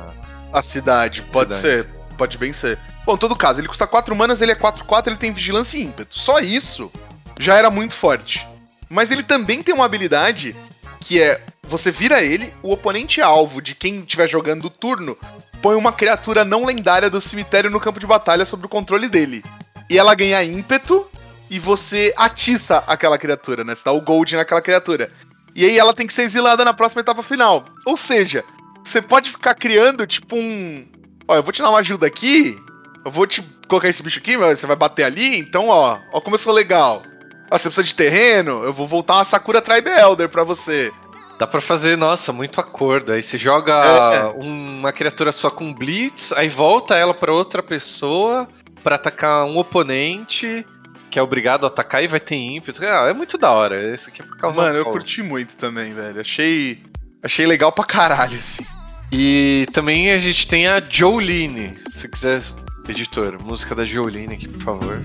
[0.52, 1.60] A cidade, pode Cidade.
[1.84, 1.88] ser.
[2.18, 2.76] Pode bem ser.
[3.06, 5.82] Bom, em todo caso, ele custa 4 manas, ele é 4-4, ele tem vigilância e
[5.82, 6.18] ímpeto.
[6.18, 6.90] Só isso
[7.38, 8.44] já era muito forte.
[8.88, 10.54] Mas ele também tem uma habilidade
[11.00, 15.16] que é: você vira ele, o oponente alvo de quem estiver jogando o turno
[15.62, 19.44] põe uma criatura não lendária do cemitério no campo de batalha sob o controle dele.
[19.90, 21.04] E ela ganha ímpeto
[21.50, 23.74] e você atiça aquela criatura, né?
[23.74, 25.10] Você dá o gold naquela criatura.
[25.52, 27.64] E aí ela tem que ser exilada na próxima etapa final.
[27.84, 28.44] Ou seja,
[28.84, 30.86] você pode ficar criando, tipo, um.
[31.26, 32.56] Ó, eu vou te dar uma ajuda aqui.
[33.04, 35.38] Eu vou te colocar esse bicho aqui, mas você vai bater ali.
[35.38, 37.02] Então, ó, ó como eu sou legal.
[37.50, 40.92] Ó, você precisa de terreno, eu vou voltar uma Sakura Tribe Elder pra você.
[41.36, 43.10] Dá pra fazer, nossa, muito acordo.
[43.12, 44.24] Aí você joga É.
[44.38, 48.46] uma criatura só com Blitz, aí volta ela pra outra pessoa
[48.80, 50.64] pra atacar um oponente
[51.10, 52.82] que é obrigado a atacar e vai ter ímpeto.
[52.84, 53.92] Ah, é muito da hora.
[53.92, 56.20] Esse aqui é por causa Mano, eu curti muito também, velho.
[56.20, 56.78] Achei.
[57.22, 58.64] Achei legal pra caralho, assim.
[59.12, 61.76] E também a gente tem a Jolene.
[61.90, 62.40] Se quiser,
[62.88, 65.00] editor, música da Jolene aqui, por favor.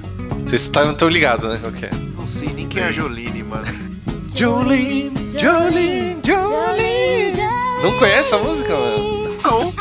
[0.46, 1.58] Vocês estão tão ligados, né?
[1.60, 1.90] Qual que é?
[2.16, 3.66] Não sei nem quem é a Jolene, mano.
[4.36, 7.38] Jolene, Jolene, Jolene.
[7.82, 9.38] Não conhece a música, mano?
[9.44, 9.74] Não.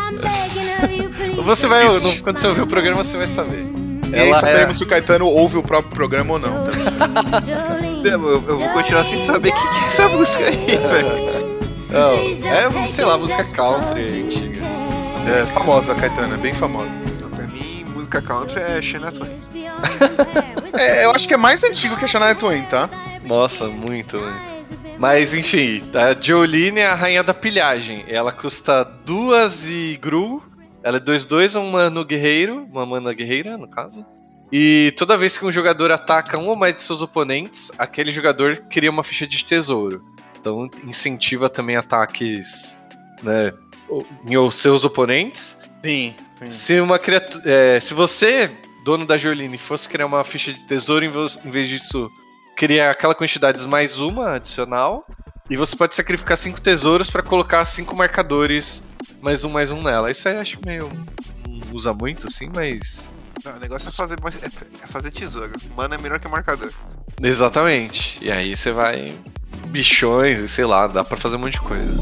[1.45, 1.85] Você vai,
[2.23, 3.84] quando você ouvir o programa, você vai saber.
[4.15, 6.65] E aí Ela saberemos é- se o Caetano ouve o próprio programa ou não.
[6.65, 6.73] Tá?
[8.05, 11.55] Eu, eu vou continuar sem saber o que, que é essa música aí, velho.
[11.91, 12.13] Não,
[12.83, 14.61] é, sei lá, música country antiga.
[15.27, 16.91] É famosa, Caetano, é bem famosa.
[17.17, 19.39] Então, pra mim, música country é Shania Twain.
[20.77, 22.91] É, eu acho que é mais antigo que a Shania Twain, tá?
[23.25, 24.55] Nossa, muito, muito.
[24.99, 28.05] Mas enfim, a Jolene é a rainha da pilhagem.
[28.09, 30.43] Ela custa duas e gru.
[30.85, 32.69] Ela é 2-2, um mano guerreiro.
[32.71, 34.05] Uma mana guerreira, no caso.
[34.53, 38.59] E toda vez que um jogador ataca um ou mais de seus oponentes, aquele jogador
[38.71, 40.05] cria uma ficha de tesouro.
[40.39, 42.77] Então incentiva também ataques
[43.23, 43.53] né,
[44.29, 45.57] em seus oponentes.
[45.83, 46.51] Sim, sim.
[46.51, 47.43] Se uma criatura.
[47.47, 48.51] é, se você,
[48.85, 52.09] dono da Jolene, fosse criar uma ficha de tesouro, em vez- em vez disso,
[52.57, 55.05] criar aquela quantidade mais uma adicional.
[55.51, 58.83] E você pode sacrificar cinco tesouros pra colocar cinco marcadores
[59.21, 60.11] mais um mais um nela.
[60.11, 60.91] Isso aí eu acho meio.
[61.47, 63.11] Não usa muito assim, mas.
[63.45, 65.53] Não, o negócio é fazer, é é fazer tesouro.
[65.77, 66.73] Mano é melhor que marcador.
[67.23, 68.25] Exatamente.
[68.25, 69.19] E aí você vai.
[69.67, 71.95] Bichões e sei lá, dá pra fazer um monte de coisa.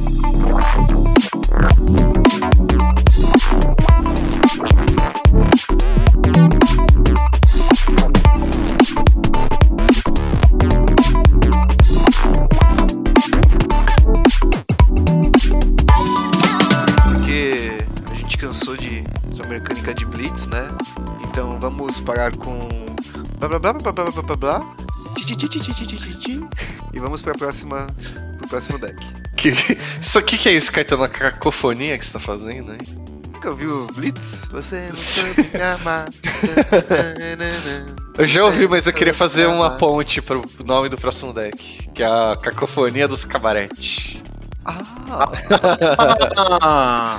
[23.59, 24.61] blá blá blá blá blá blá blá.
[26.93, 27.87] E vamos pra próxima.
[28.39, 28.97] pro próximo deck.
[29.37, 29.51] Que,
[30.01, 31.05] isso aqui que é isso, Caetano?
[31.05, 32.79] A cacofonia que você tá fazendo, hein?
[33.33, 34.43] Nunca ouviu Blitz?
[34.51, 36.05] Você não.
[38.17, 42.03] Eu já ouvi, mas eu queria fazer uma ponte pro nome do próximo deck, que
[42.03, 44.23] é a Cacofonia dos Cabaretes.
[44.65, 44.83] Ah,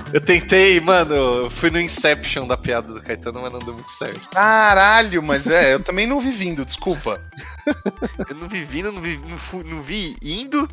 [0.14, 3.90] Eu tentei, mano, eu fui no Inception da piada do Caetano, mas não deu muito
[3.90, 4.30] certo.
[4.30, 7.20] caralho, mas é, eu também não vi vindo, desculpa.
[8.30, 10.70] eu não vi vindo, não vi, não, fui- não vi indo.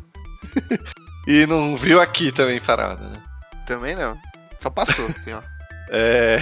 [1.27, 3.19] E não viu aqui também parada, né?
[3.65, 4.17] Também não.
[4.61, 5.41] Só passou, assim, ó.
[5.93, 6.39] É.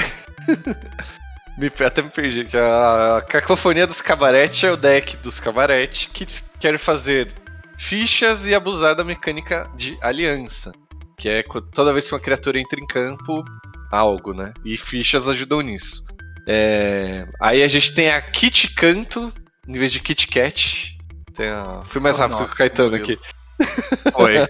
[1.58, 2.46] me, até me perdi.
[2.46, 6.28] Que a Cacofonia dos Cabarete é o deck dos Cabarete que
[6.60, 7.34] quer fazer
[7.80, 10.72] fichas e abusar da mecânica de aliança.
[11.18, 13.44] Que é toda vez que uma criatura entra em campo,
[13.92, 14.54] algo, né?
[14.64, 16.04] E fichas ajudam nisso.
[16.48, 19.32] É, Aí a gente tem a Kit Canto,
[19.68, 20.98] em vez de Kit Kat.
[21.36, 21.82] Tem a...
[21.86, 23.20] Fui mais Oh, rápido que nossa, o Caetano aqui.
[24.14, 24.36] Foi.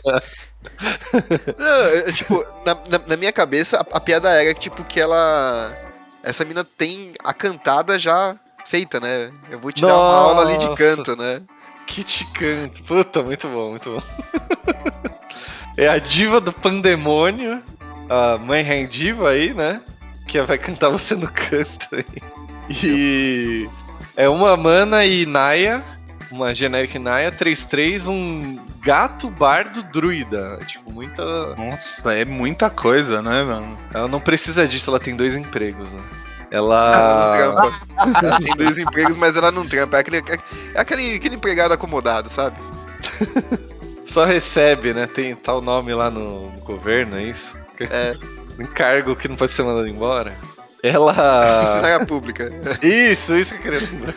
[1.58, 5.00] Não, eu, tipo, na, na- na minha cabeça, a, a piada era que, tipo, que
[5.00, 5.76] ela.
[6.24, 9.32] Essa mina tem a cantada já feita, né?
[9.50, 10.78] Eu vou te dar uma aula ali de Nossa.
[10.84, 11.42] canto, né?
[11.90, 12.84] Kit Canto.
[12.84, 14.04] Puta, muito bom, muito bom.
[15.76, 17.62] é a diva do pandemônio,
[18.08, 19.82] a mãe Rain Diva aí, né?
[20.28, 22.06] Que vai cantar você no canto aí.
[22.70, 23.68] E
[24.16, 25.84] é uma mana e Naya,
[26.32, 30.60] uma generic Naya, 3-3, um gato bardo druida.
[30.68, 31.56] Tipo, muita.
[31.56, 33.76] Nossa, é muita coisa, né, mano?
[33.92, 36.02] Ela não precisa disso, ela tem dois empregos, né?
[36.52, 37.62] Ela Ela.
[37.62, 38.20] não trampa.
[38.26, 39.98] Ela tem dois empregos, mas ela não trampa.
[39.98, 40.18] É aquele,
[40.74, 42.56] é aquele, aquele empregado acomodado, sabe?
[44.06, 45.06] Só recebe, né?
[45.08, 47.56] Tem tal nome lá no, no governo, é isso?
[47.80, 48.16] É.
[48.60, 50.36] encargo que não pode ser mandado embora.
[50.82, 51.62] Ela.
[51.66, 52.52] Funcionária pública.
[52.82, 54.14] Isso, isso que eu queria lembrar.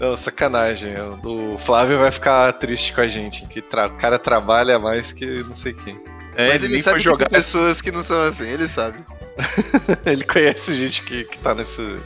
[0.00, 0.94] Não, sacanagem.
[1.24, 3.46] O Flávio vai ficar triste com a gente.
[3.46, 6.00] Que tra- o cara trabalha mais que não sei quem.
[6.34, 7.26] É, Mas ele nem sabe jogar.
[7.28, 8.98] tem pessoas que não são assim, ele sabe.
[10.04, 11.96] Ele conhece gente que, que tá nesse,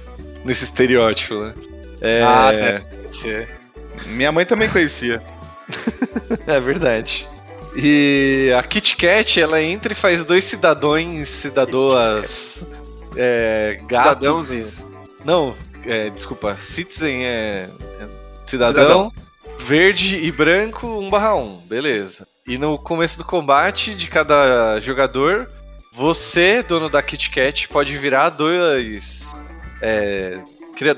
[0.44, 1.54] nesse estereótipo, né?
[2.00, 3.48] É, Ah, deve ser.
[4.06, 5.22] Minha mãe também conhecia.
[6.46, 7.28] é verdade.
[7.74, 12.64] E a Kit Kat, ela entra e faz dois cidadões, cidadoas.
[13.16, 14.08] É, gato.
[14.08, 14.84] Cidadãozes.
[15.24, 16.56] Não, é, desculpa.
[16.60, 17.68] Citizen é,
[18.00, 18.06] é
[18.46, 19.12] cidadão, Cidadão.
[19.58, 21.56] verde e branco 1 barra 1.
[21.66, 22.26] Beleza.
[22.46, 25.48] E no começo do combate de cada jogador,
[25.96, 29.32] você, dono da Kit Kat, pode virar dois.
[29.80, 30.38] é,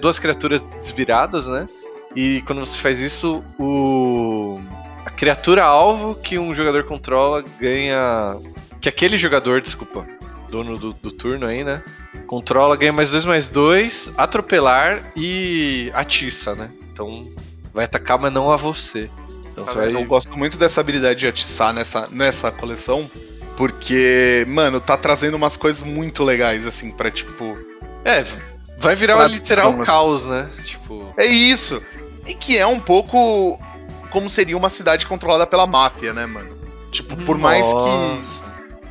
[0.01, 1.69] duas criaturas desviradas, né?
[2.17, 4.61] E quando você faz isso, o.
[5.07, 8.37] A criatura alvo que um jogador controla ganha.
[8.81, 10.05] Que aquele jogador, desculpa,
[10.51, 11.83] dono do, do turno aí, né?
[12.27, 16.73] Controla, ganha mais dois, mais dois, atropelar e atiça, né?
[16.93, 17.27] Então
[17.73, 19.09] vai atacar, mas não a você.
[19.53, 19.95] Então você vai.
[19.95, 23.09] Eu gosto muito dessa habilidade de atiçar nessa, nessa coleção,
[23.59, 27.59] porque, mano, tá trazendo umas coisas muito legais, assim, pra tipo.
[28.05, 28.25] É,
[28.79, 29.83] vai virar literal assim.
[29.83, 30.49] caos, né?
[30.65, 31.13] Tipo.
[31.17, 31.83] É isso!
[32.25, 33.59] E que é um pouco
[34.13, 36.57] como seria uma cidade controlada pela máfia, né, mano?
[36.93, 37.73] Tipo, por mais que.
[37.75, 38.45] Nossa.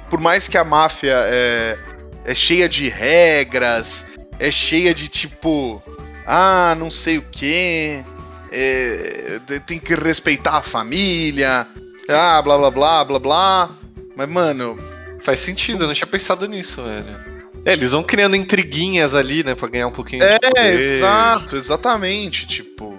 [0.09, 1.79] Por mais que a máfia é,
[2.25, 4.05] é cheia de regras,
[4.37, 5.81] é cheia de tipo.
[6.25, 8.03] Ah, não sei o quê.
[8.51, 11.65] é, tem que respeitar a família.
[12.09, 13.69] Ah, blá blá blá blá blá.
[14.17, 14.77] Mas, mano,
[15.23, 17.05] Faz sentido, eu não tinha pensado nisso, velho.
[17.65, 20.79] É, eles vão criando intriguinhas ali, né, pra ganhar um pouquinho É, de poder.
[20.79, 22.47] exato, exatamente.
[22.47, 22.97] Tipo,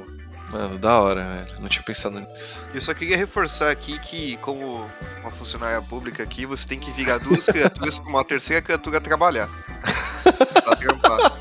[0.50, 1.60] Mano, da hora, velho.
[1.60, 2.62] Não tinha pensado nisso.
[2.74, 4.84] Eu só queria reforçar aqui que, como
[5.20, 9.48] uma funcionária pública aqui, você tem que virar duas criaturas pra uma terceira criatura trabalhar.
[10.64, 11.32] Pra trampar.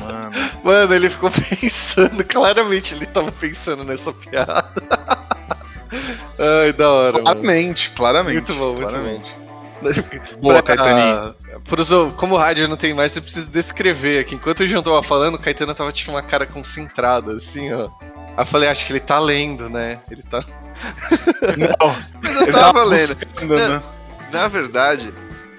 [0.00, 0.32] mano.
[0.64, 1.30] Mano, ele ficou
[1.60, 4.72] pensando, claramente ele tava pensando nessa piada.
[6.38, 7.24] Ai, da hora, mano.
[7.24, 8.34] Claramente, claramente.
[8.34, 9.34] Muito bom, muito claramente.
[9.38, 9.44] bom.
[10.40, 10.62] Boa,
[11.68, 14.34] pros ou- como o rádio não tem mais, eu preciso descrever aqui.
[14.34, 17.88] Enquanto o João tava falando, o Caetano tava tipo uma cara concentrada, assim, ó.
[18.36, 20.00] Aí eu falei, acho que ele tá lendo, né?
[20.10, 20.42] Ele tá.
[21.56, 23.14] Não, Mas eu ele tava lendo.
[23.14, 23.82] buscando, né?
[24.32, 25.12] Na verdade,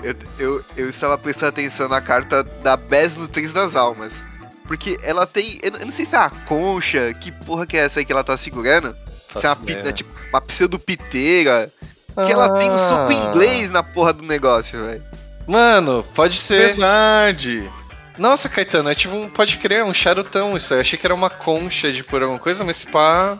[0.03, 4.23] eu, eu, eu estava prestando atenção na carta da Bes no Três das Almas.
[4.67, 5.59] Porque ela tem.
[5.61, 8.05] Eu, não- eu não sei se é a concha, que porra que é essa aí
[8.05, 8.95] que ela tá segurando.
[9.39, 11.69] Se é uma, é tipo, uma pseudo-piteira.
[12.13, 13.13] Que ela tem um soco Ah.
[13.13, 15.03] inglês na porra do negócio, velho.
[15.45, 16.67] Mano, pode ser.
[16.69, 17.69] Verdade.
[18.17, 19.29] Nossa, Caetano, é tipo um.
[19.29, 20.77] Pode crer, um charutão isso aí.
[20.77, 23.37] Eu achei que era uma concha de por alguma coisa, mas pá.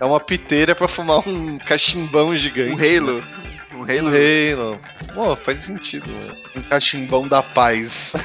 [0.00, 2.72] É uma piteira pra fumar um cachimbão gigante.
[2.72, 3.24] Um Halo.
[3.72, 4.08] Um Um Halo.
[4.10, 4.80] Halo.
[5.14, 6.34] Pô, faz sentido, mano.
[6.56, 8.12] Um cachimbão da paz.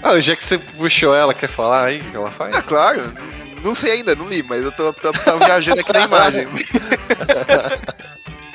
[0.00, 2.54] Ah, já que você puxou ela, quer falar aí o que ela faz?
[2.54, 3.02] Ah, claro.
[3.62, 6.46] Não sei ainda, não li, mas eu tô, tô, tô viajando aqui na imagem.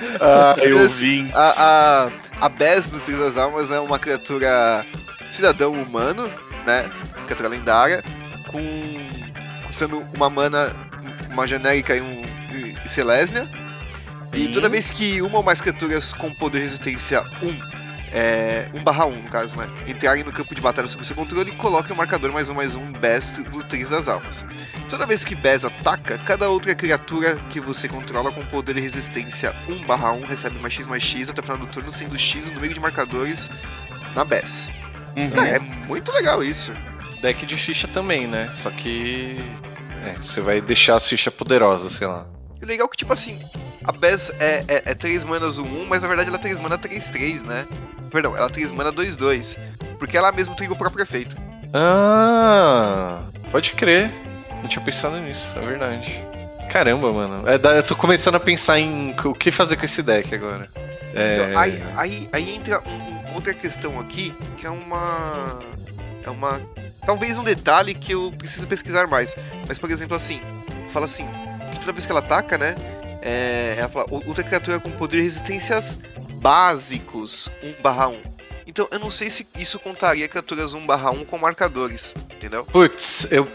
[0.20, 1.30] Ah, eu vi.
[1.34, 4.86] A, a, a Bess do Três das Almas é uma criatura
[5.32, 6.30] cidadão humano,
[6.66, 6.89] né?
[7.26, 8.04] Criatura lendária,
[8.48, 8.62] com
[9.72, 10.74] sendo uma mana,
[11.30, 12.22] uma genérica e um
[12.86, 13.48] e Celestia.
[14.34, 17.73] E toda vez que uma ou mais criaturas com poder de resistência 1,
[18.13, 19.67] é, 1 barra 1 no caso, né?
[19.88, 22.91] Entrarem no campo de batalha sob seu controle, coloque o marcador mais um mais um
[22.91, 24.45] Bess do Três das Almas.
[24.88, 29.54] Toda vez que Bess ataca, cada outra criatura que você controla com poder de resistência
[29.67, 32.47] 1 barra 1 recebe mais X mais X até o final do turno, sendo X
[32.47, 33.49] o número de marcadores
[34.15, 34.69] na Bess.
[35.17, 35.43] Uhum.
[35.43, 36.71] É, é muito legal isso.
[37.21, 38.52] Deck de ficha também, né?
[38.56, 39.36] Só que.
[40.06, 42.28] É, você vai deixar as fichas poderosas, sei lá.
[42.63, 43.38] E legal que, tipo assim,
[43.84, 46.58] a Bess é, é, é 3 manas 1, 1, mas na verdade ela é 3
[46.60, 47.67] mana 3, 3, né?
[48.10, 49.58] Perdão, ela é 3 mana 2, 2.
[49.99, 51.36] Porque ela mesmo triga o próprio efeito.
[51.73, 53.21] Ah,
[53.52, 54.10] pode crer.
[54.62, 56.23] Não tinha pensado nisso, é verdade.
[56.71, 57.43] Caramba, mano.
[57.47, 60.69] É, eu tô começando a pensar em o que fazer com esse deck agora.
[61.13, 65.59] É, Então, aí, aí, aí entra um- outra questão aqui, que é uma.
[66.24, 66.61] É uma.
[67.05, 69.36] Talvez um detalhe que eu preciso pesquisar mais.
[69.68, 70.39] Mas, por exemplo, assim,
[70.91, 71.28] fala assim,
[71.80, 72.76] toda vez que ela ataca, né?
[73.21, 75.99] É, ela fala, "O- outra criatura com poder de resistências
[76.41, 78.17] básicos 1/1.
[78.65, 82.65] Então eu não sei se isso contaria criaturas 1/1 com marcadores, entendeu?
[82.65, 83.47] Putz, eu,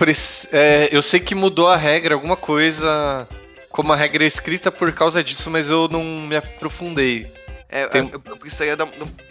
[0.53, 3.27] é, eu sei que mudou a regra, alguma coisa.
[3.71, 7.27] Como a regra é escrita por causa disso, mas eu não me aprofundei.
[7.69, 8.89] É, Tem- eu, eu precisaria dar,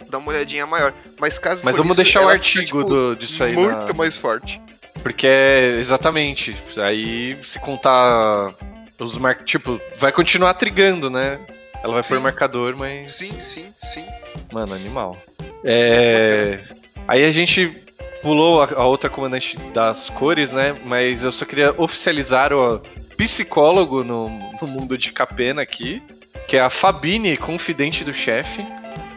[0.08, 0.94] dar uma olhadinha maior.
[1.18, 3.94] Mas caso Mas vamos isso, deixar o artigo fica, tipo, do- disso aí Muito na-
[3.94, 4.60] mais forte.
[5.02, 6.56] Porque é exatamente.
[6.76, 8.52] Aí se contar
[8.98, 9.36] os mar...
[9.44, 11.38] Tipo, vai continuar trigando, né?
[11.82, 12.14] Ela vai Sim.
[12.14, 13.12] pôr marcador, mas.
[13.12, 14.04] Sim, sim, sim.
[14.52, 15.16] Mano, animal.
[15.64, 16.60] É.
[17.06, 17.76] Aí a gente
[18.20, 20.76] pulou a, a outra comandante das cores, né?
[20.84, 22.80] Mas eu só queria oficializar o
[23.16, 24.28] psicólogo no,
[24.60, 26.02] no mundo de Capena aqui,
[26.46, 28.66] que é a Fabine, confidente do chefe.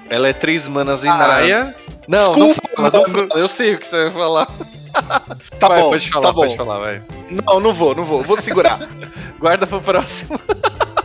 [0.09, 1.75] Ela é três manas em Ah, Naya.
[2.07, 3.39] Não, não desculpa, fala, não fala.
[3.41, 4.47] Eu sei o que você vai falar.
[5.57, 6.41] Tá Vai, bom, pode falar, tá bom.
[6.41, 7.01] pode falar, vai.
[7.29, 8.21] Não, não vou, não vou.
[8.23, 8.89] Vou segurar.
[9.39, 10.37] Guarda pro próximo.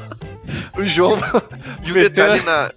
[0.77, 1.19] o João.
[1.85, 2.71] E o detalhe, na,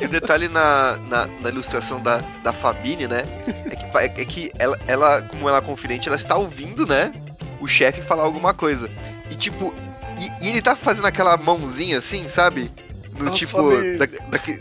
[0.00, 3.22] e o detalhe na, na, na ilustração da, da Fabine, né?
[3.70, 7.12] É que, pa- é que ela, ela, como ela é confidente, ela está ouvindo, né?
[7.60, 8.88] O chefe falar alguma coisa.
[9.30, 9.74] E tipo,
[10.20, 12.70] e, e ele tá fazendo aquela mãozinha assim, sabe?
[13.18, 13.58] No Ah, tipo.
[13.70, 13.96] Fabine.
[13.98, 14.60] Da, daque-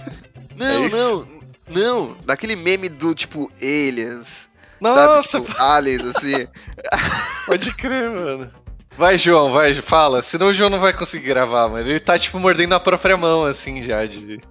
[0.55, 1.27] Não, É não,
[1.71, 2.15] não.
[2.25, 4.49] Daquele meme do tipo Aliens.
[4.79, 5.45] Nossa, sabe?
[5.45, 6.47] Tipo, aliens, assim.
[7.45, 8.51] Pode crer, mano.
[8.97, 10.23] Vai, João, vai, fala.
[10.23, 11.87] Senão o João não vai conseguir gravar, mano.
[11.87, 14.05] Ele tá, tipo, mordendo a própria mão, assim, já.
[14.05, 14.41] De...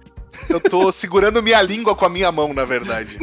[0.49, 3.19] Eu tô segurando minha língua com a minha mão, na verdade.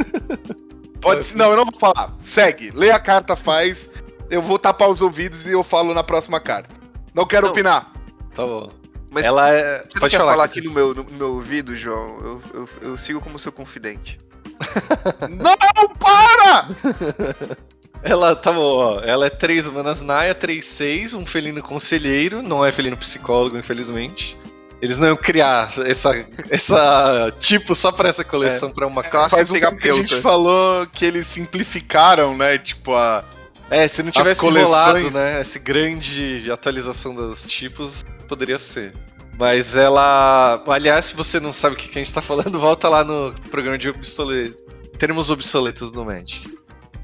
[1.01, 1.37] Pode ser.
[1.37, 2.13] Não, eu não vou falar.
[2.23, 2.71] Segue.
[2.73, 3.89] Lê a carta, faz.
[4.29, 6.75] Eu vou tapar os ouvidos e eu falo na próxima carta.
[7.13, 7.53] Não quero Não.
[7.53, 7.91] opinar.
[8.35, 8.69] Tá bom.
[9.09, 9.79] Mas Ela é.
[9.79, 10.31] você não Pode quer falar.
[10.31, 12.17] falar aqui no meu, no meu ouvido, João?
[12.21, 14.19] Eu, eu, eu sigo como seu confidente.
[15.29, 16.69] Não, para!
[18.01, 19.01] Ela, tá bom, ó.
[19.01, 22.41] Ela é 3 humanas Naya, 3, 6, um felino conselheiro.
[22.41, 24.37] Não é felino psicólogo, infelizmente.
[24.81, 26.11] Eles não iam criar essa,
[26.49, 30.21] essa tipo só pra essa coleção, pra uma Classe Faz um tempo que a gente
[30.21, 32.57] falou que eles simplificaram, né?
[32.57, 33.25] Tipo, a.
[33.69, 38.93] É, se não tivesse coleções- rolado, né, essa grande atualização dos tipos, poderia ser.
[39.37, 40.61] Mas ela.
[40.67, 43.77] Aliás, se você não sabe o que a gente tá falando, volta lá no programa
[43.77, 44.57] de obsoleto.
[44.97, 46.45] Termos obsoletos do Magic.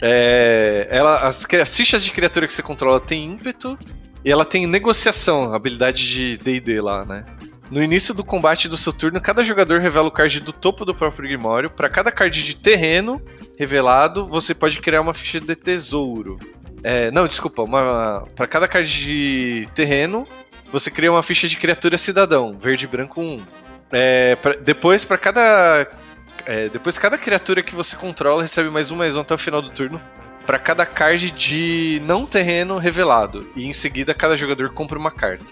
[0.01, 3.79] É, ela, as, as fichas de criatura que você controla tem ímpeto
[4.23, 7.23] e ela tem negociação, habilidade de DD lá, né?
[7.71, 10.93] No início do combate do seu turno, cada jogador revela o card do topo do
[10.93, 11.69] próprio Grimório.
[11.69, 13.21] Para cada card de terreno
[13.57, 16.39] revelado, você pode criar uma ficha de tesouro.
[16.83, 17.65] É, não, desculpa,
[18.35, 20.27] para cada card de terreno,
[20.71, 23.41] você cria uma ficha de criatura cidadão, verde, branco 1.
[23.91, 25.87] É, pra- depois, para cada.
[26.45, 29.61] é, depois, cada criatura que você controla recebe mais um, mais um até o final
[29.61, 29.99] do turno.
[30.45, 33.43] Para cada card de não terreno revelado.
[33.55, 35.45] E em seguida, cada jogador compra uma carta.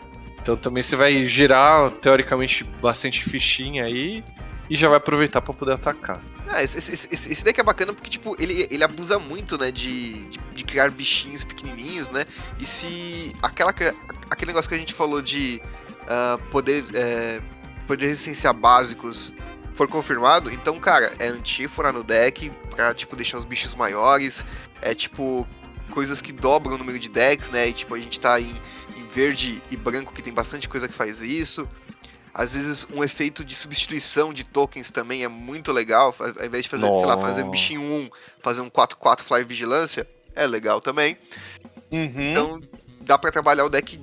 [0.43, 4.21] Então também você vai girar, teoricamente, bastante fichinha aí.
[4.69, 6.21] E já vai aproveitar para poder atacar.
[6.49, 10.25] Ah, esse, esse, esse, deck é bacana porque, tipo, ele, ele abusa muito, né, de,
[10.25, 12.25] de, de criar bichinhos pequenininhos, né?
[12.59, 13.93] E se aquela, que-
[14.29, 15.61] aquele negócio que a gente falou de
[16.07, 17.41] ah, poder, é,
[17.87, 19.31] poder resistência básicos
[19.75, 24.43] for confirmado, então, cara, é antífona no deck pra, tipo, deixar os bichos maiores,
[24.81, 25.47] é, tipo,
[25.89, 27.69] coisas que dobram o número de decks, né?
[27.69, 28.53] E, tipo, a gente tá em
[29.13, 31.67] verde e branco que tem bastante coisa que faz isso.
[32.33, 36.15] Às vezes um efeito de substituição de tokens também é muito legal.
[36.19, 38.09] Ao invés de fazer, sei lá, fazer um bichinho 1,
[38.41, 41.17] fazer um 4-4 Fly Vigilância, é legal também.
[41.91, 42.31] Uhum.
[42.31, 42.59] Então
[43.01, 43.99] dá pra trabalhar o deck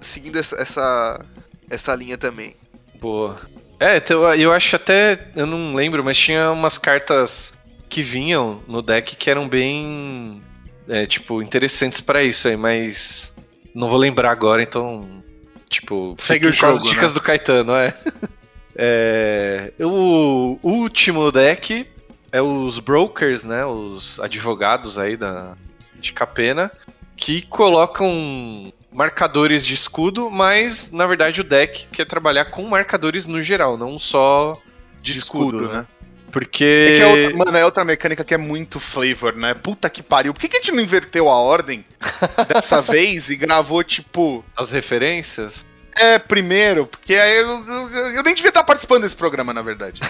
[0.00, 1.24] seguindo essa, essa,
[1.68, 2.56] essa linha também.
[3.00, 3.40] Boa.
[3.78, 5.28] É, então, eu acho que até.
[5.34, 7.52] Eu não lembro, mas tinha umas cartas
[7.88, 10.42] que vinham no deck que eram bem.
[10.88, 13.32] É, tipo, interessantes pra isso aí, mas.
[13.74, 15.22] Não vou lembrar agora, então.
[15.68, 17.94] Tipo, Segue o com as jogo, dicas do Caetano, é.
[18.82, 21.86] É, O último deck
[22.32, 23.64] é os brokers, né?
[23.66, 25.54] Os advogados aí da,
[25.96, 26.70] de Capena,
[27.16, 33.42] que colocam marcadores de escudo, mas na verdade o deck quer trabalhar com marcadores no
[33.42, 34.58] geral, não só
[35.02, 35.80] de, De escudo, escudo, né?
[35.80, 35.86] né?
[36.30, 36.64] Porque.
[36.64, 39.54] É que é outra, mano, é outra mecânica que é muito flavor, né?
[39.54, 40.32] Puta que pariu.
[40.32, 41.84] Por que, que a gente não inverteu a ordem
[42.48, 45.64] dessa vez e gravou, tipo, As referências.
[45.94, 46.86] é, primeiro?
[46.86, 50.00] Porque aí eu, eu, eu nem devia estar participando desse programa, na verdade.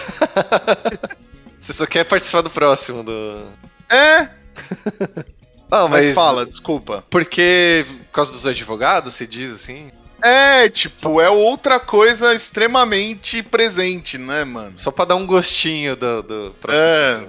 [1.61, 3.47] Você só quer participar do próximo do.
[3.89, 4.29] É,
[5.71, 7.05] Não, mas, fala, desculpa.
[7.09, 7.87] Porque.
[8.07, 9.91] Por causa dos advogados, se diz assim?
[10.23, 14.73] É, tipo, é outra coisa extremamente presente, né, mano?
[14.77, 16.55] Só pra dar um gostinho do, do.
[16.69, 17.25] É.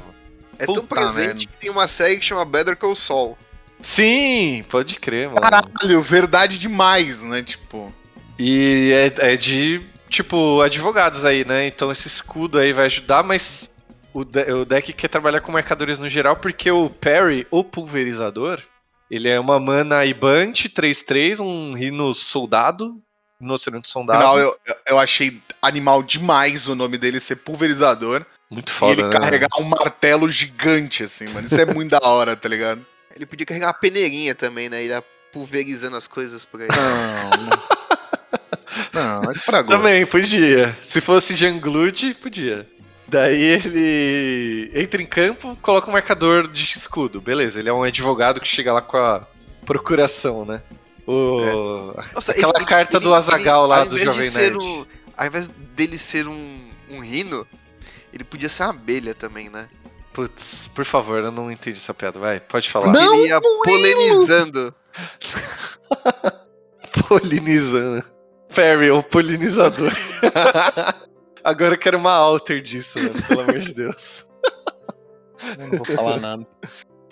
[0.60, 1.40] É tão Puta presente merda.
[1.40, 3.38] que tem uma série que chama Better Call Saul.
[3.82, 5.42] Sim, pode crer, mano.
[5.42, 7.42] Caralho, verdade demais, né?
[7.42, 7.92] Tipo.
[8.38, 11.66] E é, é de, tipo, advogados aí, né?
[11.66, 13.70] Então esse escudo aí vai ajudar, mas
[14.14, 18.60] o, de- o deck quer trabalhar com marcadores no geral, porque o Parry, o pulverizador,
[19.12, 22.98] ele é uma mana Ibante 3-3, um rino soldado,
[23.42, 24.20] rinoceronte soldado.
[24.20, 24.58] Afinal, eu,
[24.88, 28.26] eu achei animal demais o nome dele ser pulverizador.
[28.50, 29.10] Muito e foda, ele né?
[29.10, 31.46] carregar um martelo gigante, assim, mano.
[31.46, 32.86] Isso é muito da hora, tá ligado?
[33.14, 34.82] Ele podia carregar uma peneirinha também, né?
[34.82, 35.04] Ele ia
[35.34, 36.70] pulverizando as coisas por aí.
[38.94, 39.76] Não, Não, estragou.
[39.76, 40.74] Também, podia.
[40.80, 42.66] Se fosse Janglude, podia.
[43.12, 47.20] Daí ele entra em campo, coloca um marcador de escudo.
[47.20, 49.28] Beleza, ele é um advogado que chega lá com a
[49.66, 50.62] procuração, né?
[51.06, 51.94] O...
[52.14, 54.58] Nossa, Aquela ele- carta ele- do Azaghal lá ao do Jovem Nerd.
[54.64, 54.86] um-
[55.18, 56.60] ao invés dele ser um,
[56.90, 57.46] um rino,
[58.14, 59.68] ele podia ser uma abelha também, né?
[60.14, 62.18] Putz, por favor, eu não entendi essa piada.
[62.18, 62.94] Vai, pode falar.
[62.94, 64.74] Não, ele ia polinizando.
[67.08, 68.04] Polinizando.
[68.56, 69.92] Perry, o polinizador.
[71.44, 74.28] Agora eu quero uma alter disso, mano, pelo amor de Deus.
[75.58, 76.46] Eu não vou falar nada.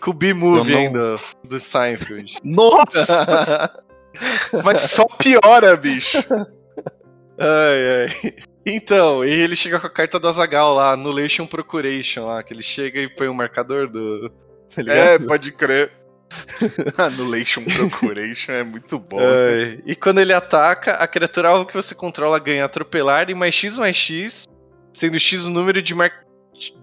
[0.01, 2.38] Com o B-Movie não- ainda, do Seinfeld.
[2.43, 3.84] Nossa!
[4.63, 6.17] Mas só piora, bicho.
[7.38, 8.36] ai, ai.
[8.65, 12.61] Então, e ele chega com a carta do Azagal lá, Annulation Procuration lá, que ele
[12.61, 14.30] chega e põe o marcador do.
[14.75, 14.84] Tá?
[14.93, 15.91] É, pode crer.
[16.97, 19.19] Annulation Procuration é muito bom.
[19.19, 23.53] Ai, E quando ele ataca, a criatura alvo que você controla ganha atropelar e mais
[23.55, 24.47] X mais X,
[24.93, 26.11] sendo X o número de mar...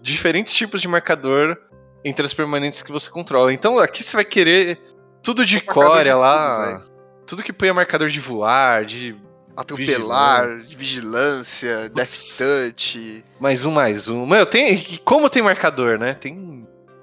[0.03, 1.57] diferentes tipos de marcador
[2.05, 3.53] entre as permanentes que você controla.
[3.53, 4.81] Então aqui você vai querer
[5.23, 6.85] tudo de de core tudo, lá.
[7.27, 9.17] Tudo que põe marcador de voar, de
[9.57, 13.25] Atropelar, vigilância, death touch.
[13.41, 14.27] mais um, mais um.
[14.27, 14.99] Meu, tem.
[15.03, 16.13] Como tem marcador, né?
[16.13, 16.56] Tem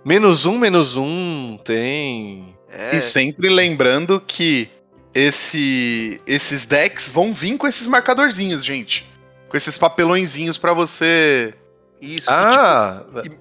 [0.03, 2.57] menos um, menos um, tem.
[2.69, 4.69] É, E sempre lembrando que
[5.13, 9.05] esse, esses decks vão vir com esses marcadorzinhos, gente.
[9.47, 11.53] Com esses papelõezinhos pra você.
[12.01, 12.29] isso.
[12.29, 13.05] e, Ah!
[13.21, 13.37] tipo,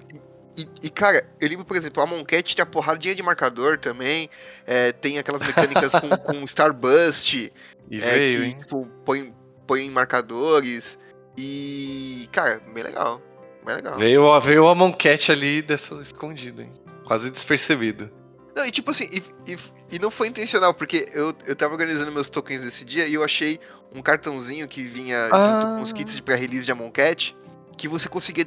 [0.55, 4.29] e, e, cara, eu lembro, por exemplo, a Moncat tem a porradinha de marcador também.
[4.67, 7.33] é, tem aquelas mecânicas com, com Starburst.
[7.89, 8.57] e É, veio, que, hein?
[8.59, 9.33] tipo, põe,
[9.65, 10.97] põe marcadores.
[11.35, 13.19] E, cara, bem legal.
[13.65, 13.97] Bem legal.
[13.97, 16.71] Veio, a- veio a Moncat ali dessa escondido, hein?
[17.05, 18.09] Quase despercebido.
[18.55, 19.57] Não, e tipo assim, e, e-
[19.91, 23.23] e não foi intencional, porque eu, eu tava organizando meus tokens esse dia e eu
[23.23, 23.59] achei
[23.93, 25.75] um cartãozinho que vinha junto Ah.
[25.77, 27.35] com os kits de pré-release de Amoncat,
[27.77, 28.45] que você conseguia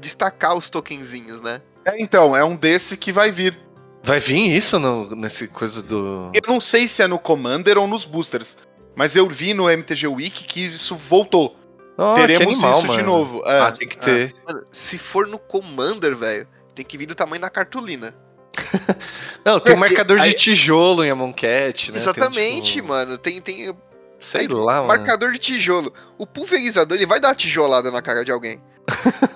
[0.00, 1.60] destacar os tokenzinhos, né?
[1.84, 3.56] É, então, é um desse que vai vir.
[4.02, 6.30] Vai vir isso no, nesse coisa do.
[6.34, 8.56] Eu não sei se é no Commander ou nos boosters.
[8.96, 11.56] Mas eu vi no MTG Week que isso voltou.
[12.02, 13.02] Oh, Teremos animal, isso de mano.
[13.02, 13.42] novo.
[13.44, 14.34] É, ah, tem que ter.
[14.48, 18.14] Mano, se for no Commander, velho, tem que vir do tamanho da cartolina.
[19.44, 21.98] Não, tem Porque marcador aí- de tijolo em Amoncat, né?
[21.98, 23.18] Exatamente, Tem, tipo, mano.
[23.18, 23.74] Tem, tem
[24.18, 24.88] Sei aí, lá, mano.
[24.88, 25.92] marcador de tijolo.
[26.16, 28.60] O pulverizador, ele vai dar uma tijolada na cara de alguém.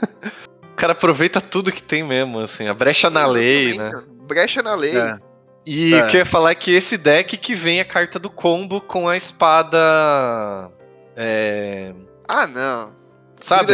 [0.63, 2.67] O cara aproveita tudo que tem mesmo, assim.
[2.67, 3.93] A brecha na lei, né?
[4.27, 4.97] Brecha na lei.
[4.99, 5.17] É.
[5.65, 6.05] E É.
[6.05, 8.81] o que eu ia falar é que esse deck que vem a carta do combo
[8.81, 10.69] com a espada.
[11.17, 11.95] É.
[12.29, 12.93] Ah, não.
[13.41, 13.73] Sabe?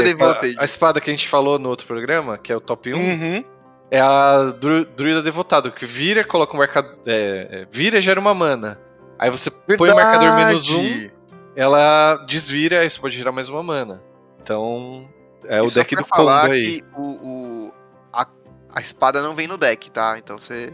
[0.59, 2.96] A, a espada que a gente falou no outro programa, que é o top 1,
[2.96, 3.44] Uhum.
[3.90, 6.96] é a dru, Druida Devotado, que vira, coloca um marcador.
[7.07, 8.80] É, é, vira e gera uma mana.
[9.18, 11.12] Aí você põe o marcador menos um, Verdade.
[11.55, 14.03] ela desvira e você pode gerar mais uma mana.
[14.42, 15.09] Então.
[15.44, 16.62] É o deck do falar combo aí.
[16.62, 17.74] que o, o-
[18.12, 18.26] a,
[18.74, 20.16] a espada não vem no deck, tá?
[20.18, 20.72] Então você.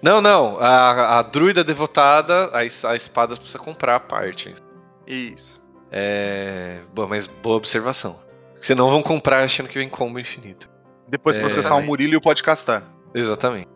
[0.00, 0.58] Não, não.
[0.58, 2.58] A, a druida devotada, a,
[2.90, 4.54] a espada precisa comprar a parte.
[5.06, 5.60] Isso.
[5.92, 6.80] É.
[6.94, 8.18] Bom, mas boa observação.
[8.60, 10.68] Senão vão comprar achando que vem combo infinito.
[11.06, 11.40] Depois É.
[11.40, 12.82] processar o Murilo e o pode castar.
[13.14, 13.68] Exatamente.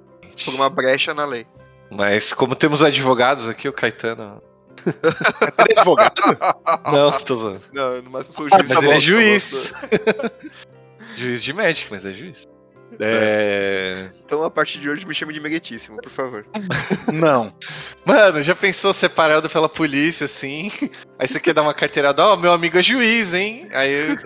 [0.45, 1.47] Por uma brecha na lei.
[1.91, 4.43] Mas como temos advogados aqui, o Caetano.
[4.87, 6.15] Ele é advogado?
[6.93, 7.61] Não, tô zoando.
[7.73, 8.69] Não, no máximo sou Ah, juiz.
[8.69, 9.73] mas tá ele é juiz.
[11.17, 12.47] juiz de Magic, mas é juiz.
[13.01, 14.11] É.
[14.25, 16.47] Então a partir de hoje me chame de meretíssimo, por favor.
[17.13, 17.53] Não.
[18.05, 20.71] Mano, já pensou separado pela polícia, assim?
[21.19, 23.69] Aí você quer dar uma carteirada, ó, meu amigo é juiz, hein?
[23.73, 24.17] Aí.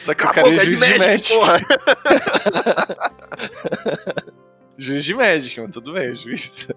[0.00, 1.60] Só que o cara é juiz de porra.
[4.78, 6.68] Juiz de Magic, mano, tudo bem, juiz.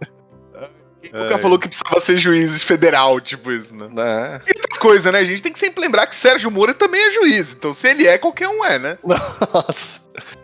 [1.02, 3.88] Quem nunca falou que precisava ser juiz federal, tipo isso, né?
[3.92, 4.34] Né?
[4.34, 5.20] Outra coisa, né?
[5.20, 7.54] A gente tem que sempre lembrar que Sérgio Moro também é juiz.
[7.54, 8.98] Então, se ele é, qualquer um é, né?
[9.04, 10.02] Nossa.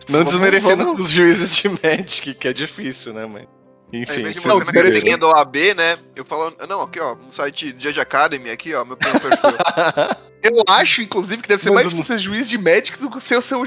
[0.08, 3.48] Não desmerecendo vamos- os juízes de Magic, que é difícil, né, mãe?
[3.92, 5.18] Enfim, não, é mostrar minha desmerecendo.
[5.18, 5.96] do OAB, né?
[6.16, 9.20] Eu falo, não, aqui ó, no site Judge Academy, aqui ó, meu perfil.
[10.42, 13.36] Eu acho, inclusive, que deve ser mais você ser juiz de Magic do que ser
[13.36, 13.62] o seu,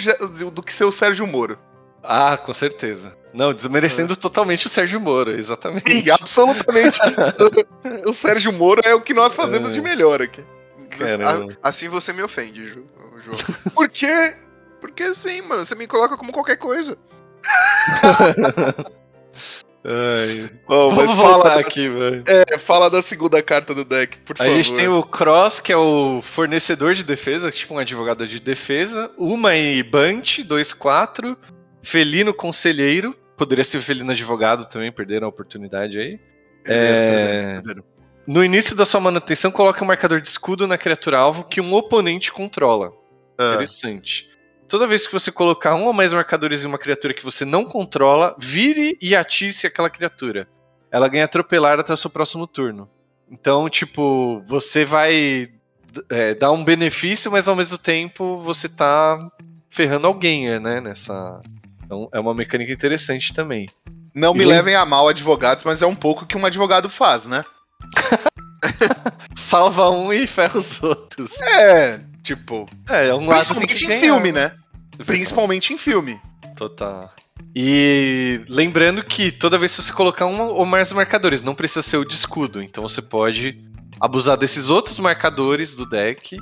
[0.51, 1.57] do que ser o Sérgio Moro.
[2.03, 3.17] Ah, com certeza.
[3.33, 5.89] Não, desmerecendo totalmente o Sérgio Moro, exatamente.
[5.91, 6.99] Sim, absolutamente.
[8.07, 9.73] o Sérgio Moro é o que nós fazemos É.
[9.73, 10.43] de melhor aqui.
[10.97, 11.57] Você- Caramba.
[11.61, 12.85] assim você me ofende, Ju,
[13.23, 13.37] João.
[13.73, 14.33] Por quê?
[14.79, 16.97] Porque sim, mano, você me coloca como qualquer coisa.
[19.81, 22.23] Ai, Bom, mas Vamos fala voltar da, aqui, velho.
[22.27, 24.51] é, fala da segunda carta do deck, por A favor.
[24.53, 29.09] gente tem o Cross, que é o fornecedor de defesa, tipo um advogado de defesa.
[29.17, 31.37] Uma e Bunt, 2-4.
[31.81, 33.15] Felino Conselheiro.
[33.37, 36.19] Poderia ser o Felino Advogado também, perderam a oportunidade aí.
[36.61, 37.05] Perderam, É.
[37.05, 37.83] perderam, perderam.
[38.27, 41.73] No início da sua manutenção, coloque um marcador de escudo na criatura alvo que um
[41.73, 42.91] oponente controla.
[43.37, 44.27] Ah, Interessante.
[44.69, 47.65] Toda vez que você colocar um ou mais marcadores em uma criatura que você não
[47.65, 50.47] controla, vire e atice aquela criatura.
[50.91, 52.87] Ela ganha atropelar até o seu próximo turno.
[53.31, 55.49] Então, tipo, você vai
[56.09, 59.17] é, dar um benefício, mas ao mesmo tempo você tá
[59.69, 60.79] ferrando alguém, né?
[60.79, 61.41] Nessa.
[61.83, 63.65] Então, é uma mecânica interessante também.
[64.13, 66.89] não me e- levem a mal, advogados, mas é um pouco o que um advogado
[66.89, 67.43] faz, né?
[69.35, 71.39] Salva um e ferra os outros.
[71.41, 72.65] É, tipo.
[72.87, 74.51] É, um lado tem Principalmente em filme, né?
[75.05, 76.19] Principalmente em filme.
[76.55, 77.13] Total.
[77.55, 81.97] E lembrando que toda vez que você colocar um ou mais marcadores, não precisa ser
[81.97, 82.61] o de escudo.
[82.61, 83.57] Então você pode
[83.99, 86.37] abusar desses outros marcadores do deck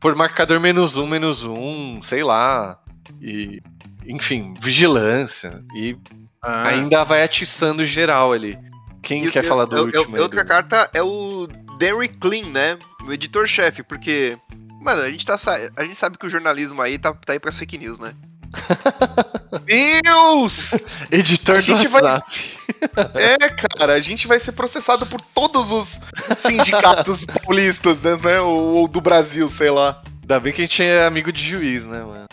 [0.00, 2.78] por marcador menos um, menos um, sei lá.
[3.20, 3.60] E,
[4.06, 5.62] enfim, vigilância.
[5.74, 5.96] E
[6.42, 8.58] Ah, ainda vai atiçando geral ali.
[9.02, 10.16] Quem quer eu- falar do eu- eu- último?
[10.16, 12.78] aí, outra do- carta é o Derry Clean, né?
[13.06, 14.36] O editor-chefe, porque.
[14.82, 17.38] Mano, a gente, tá, sa- a gente sabe que o jornalismo aí tá, tá aí
[17.38, 18.12] pras fake news, né?
[19.64, 20.72] Deus!
[21.10, 22.62] Editor A do gente vai- WhatsApp.
[23.14, 26.00] É, cara, a gente vai ser processado por todos os
[26.38, 28.18] sindicatos paulistas, né?
[28.22, 28.40] né?
[28.40, 30.02] Ou, ou do Brasil, sei lá.
[30.20, 32.26] Ainda bem que a gente é amigo de juiz, né, mano?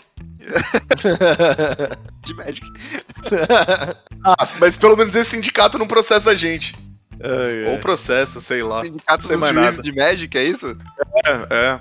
[2.26, 2.66] De Magic.
[4.24, 6.74] Ah, mas pelo menos esse sindicato não processa a gente.
[7.22, 7.72] Ai, ai.
[7.72, 8.82] Ou processa, sei lá.
[8.82, 9.82] Sindicato dos mais juízes nada.
[9.82, 10.76] de Magic, é isso?
[11.24, 11.80] É, é.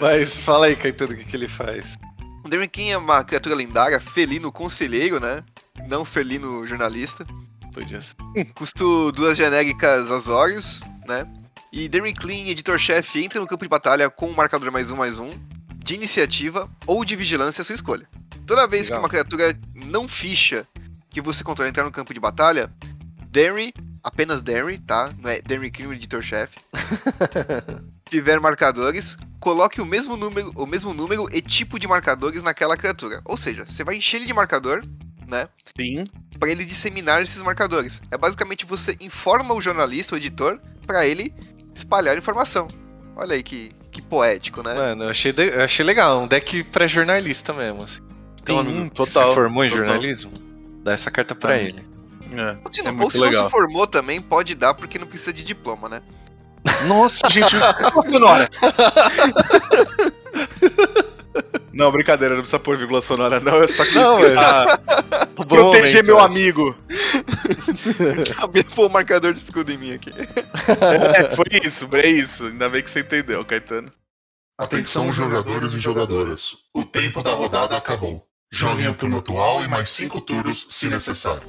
[0.00, 1.96] Mas fala aí, Caetano, o que, que ele faz?
[2.44, 5.42] O Derry Clean é uma criatura lendária, felino conselheiro, né?
[5.88, 7.26] Não felino jornalista.
[7.72, 8.14] Podia ser.
[8.54, 11.26] Custo duas genéricas Azorius, né?
[11.72, 15.18] E Derry Clean, editor-chefe, entra no campo de batalha com um marcador mais um, mais
[15.18, 15.30] um,
[15.76, 18.08] de iniciativa ou de vigilância, a sua escolha.
[18.46, 18.98] Toda vez Legal.
[18.98, 20.66] que uma criatura não ficha
[21.10, 22.70] que você controla entrar no campo de batalha,
[23.38, 23.72] Derry,
[24.02, 25.12] apenas Derry, tá?
[25.22, 26.56] Não é Derry Clean, editor-chefe.
[28.10, 33.20] tiver marcadores, coloque o mesmo número, o mesmo número e tipo de marcadores naquela criatura.
[33.24, 34.80] Ou seja, você vai encher ele de marcador,
[35.26, 35.48] né?
[35.78, 36.06] Sim.
[36.38, 38.00] Para ele disseminar esses marcadores.
[38.10, 41.32] É basicamente você informa o jornalista, o editor, para ele
[41.74, 42.66] espalhar informação.
[43.14, 44.74] Olha aí que, que poético, né?
[44.74, 46.22] Mano, eu achei, de- eu achei legal.
[46.22, 48.02] Um deck pré-jornalista mesmo, assim.
[48.44, 49.84] Tem um amigo que total, se formou em total.
[49.84, 50.32] jornalismo?
[50.82, 51.58] Dá essa carta pra Ah.
[51.58, 51.86] ele.
[52.32, 52.56] É.
[52.64, 53.44] Ou se, é não, ou muito se não legal.
[53.44, 56.02] se formou também, pode dar, porque não precisa de diploma, né?
[56.86, 57.54] Nossa, gente,
[58.10, 58.48] sonora.
[61.72, 63.62] Não, brincadeira, não precisa pôr vírgula sonora, não.
[63.62, 64.18] É só que Não,
[65.36, 66.76] Bom proteger momento, meu eu amigo.
[68.32, 70.10] Acabei de pôr o marcador de escudo em mim aqui.
[70.12, 72.46] É, foi isso, é isso.
[72.46, 73.90] Ainda bem que você entendeu, Caetano.
[74.58, 76.56] Atenção, jogadores e jogadoras.
[76.74, 78.27] O tempo da rodada acabou.
[78.50, 81.42] Joguem o turno atual e mais cinco turnos, se necessário.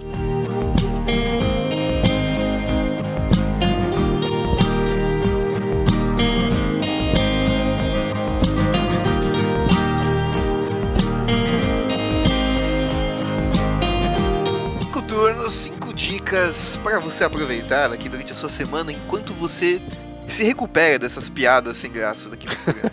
[14.82, 19.82] Cinco turnos, cinco dicas para você aproveitar aqui durante a sua semana enquanto você
[20.28, 22.91] se recupera dessas piadas sem graça daqui no programa.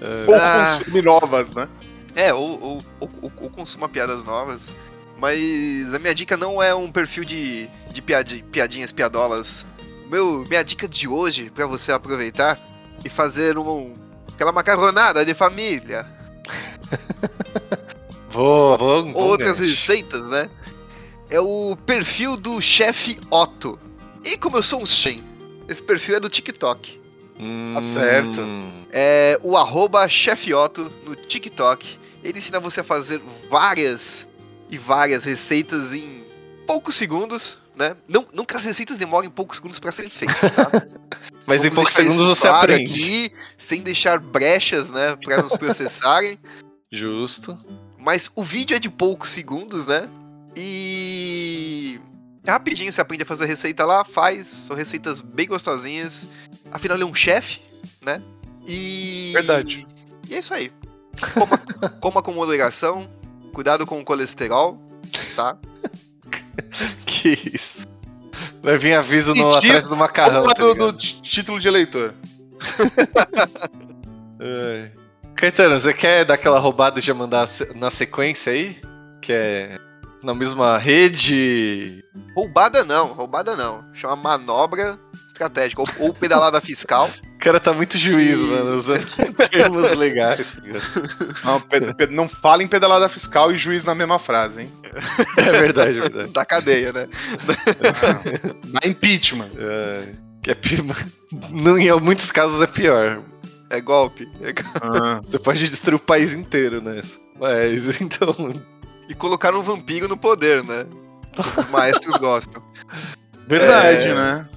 [0.26, 0.78] Ou Ah.
[1.02, 1.68] novas, né?
[2.14, 4.72] É, ou, ou, ou, ou- consuma piadas novas.
[5.18, 9.66] Mas a minha dica não é um perfil de, de piadi- piadinhas, piadolas.
[10.10, 12.58] Meu, minha dica de hoje, pra você aproveitar
[13.04, 13.94] e fazer um,
[14.34, 16.06] aquela macarronada de família.
[18.30, 19.02] Vou, vou.
[19.02, 20.48] um bom Outras receitas, né?
[21.28, 23.78] É o perfil do chefe Otto.
[24.24, 25.24] E como eu sou um shen,
[25.68, 27.00] esse perfil é do TikTok.
[27.38, 28.40] Hum, Tá certo.
[28.92, 31.98] É o arroba chefe Otto no TikTok.
[32.22, 34.26] Ele ensina você a fazer várias
[34.68, 36.24] e várias receitas em
[36.66, 37.96] poucos segundos, né?
[38.06, 40.70] Não, não que as receitas demorem poucos segundos para serem feitas, tá?
[41.46, 42.92] Mas em Vamos poucos deixar segundos você claro aprende.
[42.92, 46.38] Aqui, sem deixar brechas, né, para nos processarem.
[46.92, 47.58] Justo.
[47.98, 50.08] Mas o vídeo é de poucos segundos, né?
[50.56, 52.00] E
[52.44, 56.26] é rapidinho você aprende a fazer a receita lá, faz, são receitas bem gostosinhas.
[56.70, 57.60] Afinal, ele é um chefe,
[58.02, 58.22] né?
[58.66, 59.30] E.
[59.32, 59.86] Verdade.
[60.28, 60.72] E é isso aí.
[61.34, 61.58] Coma,
[62.00, 63.08] coma com moderação,
[63.52, 64.80] cuidado com o colesterol,
[65.34, 65.56] tá?
[67.06, 67.86] Que isso.
[68.62, 70.46] Vai vir aviso no, atrás do macarrão.
[70.46, 72.14] Tá do, título de eleitor.
[75.34, 78.78] Caetano, você quer dar aquela roubada de já mandar na sequência aí?
[79.20, 79.78] Que é
[80.22, 82.04] na mesma rede.
[82.34, 83.84] Roubada não, roubada não.
[83.94, 84.98] Chama manobra
[85.28, 87.08] estratégica, ou, ou pedalada fiscal.
[87.38, 89.06] cara tá muito juiz, mano, usando
[89.50, 90.52] termos legais.
[90.52, 90.60] tá?
[92.10, 94.72] Não, não fala em pedalada fiscal e juiz na mesma frase, hein?
[95.38, 96.32] É verdade, é verdade.
[96.32, 97.08] Da cadeia, né?
[98.72, 99.50] Na impeachment.
[99.56, 100.12] É,
[100.42, 100.84] que é pi-
[101.50, 103.22] não, em muitos casos é pior.
[103.70, 104.28] É golpe.
[104.42, 104.52] É
[104.82, 107.16] Ah, Você pode destruir o país inteiro nessa.
[107.38, 108.34] Mas então.
[109.10, 110.86] E colocar um vampiro no poder, né?
[111.58, 112.62] Os maestros gostam.
[113.46, 114.14] verdade, É.
[114.14, 114.48] né?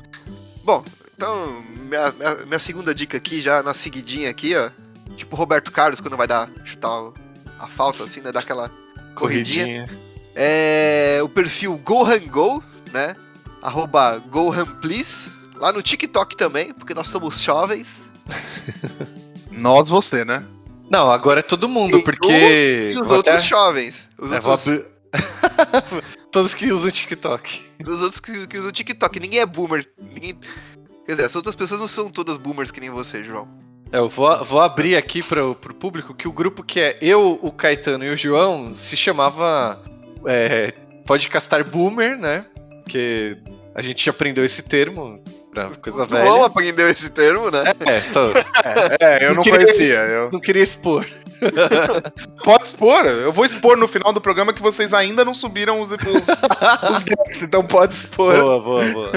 [0.63, 0.85] Bom,
[1.15, 4.69] então, minha, minha, minha segunda dica aqui, já na seguidinha aqui, ó.
[5.17, 7.11] Tipo Roberto Carlos, quando vai dar, chutar
[7.59, 8.31] a falta, assim, né?
[8.31, 8.69] Dar aquela
[9.15, 9.87] corridinha.
[9.87, 9.89] Corridinha.
[10.35, 13.15] É o perfil Gohan Go, né?
[13.61, 15.31] Arroba Gohan Please.
[15.55, 18.01] Lá no TikTok também, porque nós somos jovens.
[19.51, 20.45] Nós, você, né?
[20.93, 22.91] Não, agora é todo mundo, E porque.
[22.93, 24.07] E os vou outros até- jovens.
[24.17, 24.85] Os É, vou outros, abrir-
[26.31, 27.61] Todos que usam TikTok.
[27.85, 29.19] os outros que, que usam TikTok.
[29.19, 29.87] Ninguém é boomer.
[29.99, 30.35] Ninguém...
[31.05, 33.47] Quer dizer, as outras pessoas não são todas boomers que nem você, João.
[33.91, 37.37] É, eu vou, vou abrir aqui pro, pro público que o grupo que é eu,
[37.41, 39.81] o Caetano e o João se chamava
[40.25, 40.71] é,
[41.05, 42.45] Podcastar Boomer, né?
[42.83, 43.37] Porque
[43.75, 45.23] a gente aprendeu esse termo
[45.53, 46.45] pra coisa o João velha.
[46.45, 47.63] aprendeu esse termo, né?
[47.85, 48.21] É, tô,
[48.99, 49.99] É, eu Não não queria- conhecia.
[49.99, 50.31] Eu...
[50.31, 51.05] não queria expor.
[52.43, 53.05] Pode expor.
[53.05, 57.03] Eu vou expor no final do programa que vocês ainda não subiram os, os, os
[57.03, 58.35] decks, então pode expor.
[58.35, 59.11] Boa, boa, boa.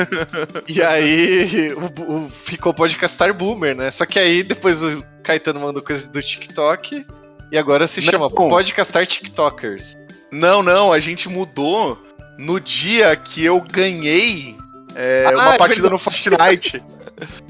[0.66, 3.90] E aí o, o- ficou Podcastar Boomer, né?
[3.90, 7.06] Só que aí depois o Caetano mandou coisa do TikTok
[7.52, 8.10] e agora se Não.
[8.10, 9.96] chama Podcastar TikTokers.
[10.32, 11.96] Não, não, a gente mudou
[12.38, 14.56] no dia que eu ganhei
[14.96, 16.04] é, Ah, uma é partida no verdade.
[16.04, 16.82] Fortnite.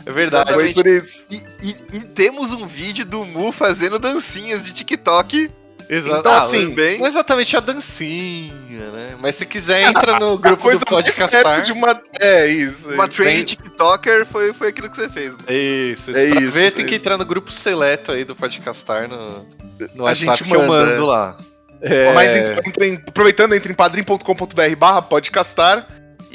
[0.07, 0.53] É verdade.
[0.55, 1.27] Foi por isso.
[1.29, 5.51] E, e- e temos um vídeo do Mu fazendo dancinhas de TikTok.
[5.89, 6.21] Exato.
[6.21, 6.99] Então, Ah, assim, bem.
[6.99, 9.17] Não é exatamente a dancinha, né?
[9.21, 11.63] Mas se quiser, entra no grupo do Podcastar.
[11.63, 12.01] de uma.
[12.21, 12.91] É isso.
[12.93, 13.15] Uma isso.
[13.15, 15.33] trend bem- TikToker foi, foi aquilo que você fez.
[15.33, 15.39] Mu.
[15.49, 16.21] Isso, isso.
[16.21, 17.03] É pra isso, ver, tem é que isso.
[17.03, 19.47] entrar no grupo seleto aí do Podcastar no,
[19.95, 21.07] no A WhatsApp gente que eu manda, mando é.
[21.07, 21.39] lá.
[21.83, 25.87] É, Mas entra em- aproveitando, entre em padrim.com.br barra podcastar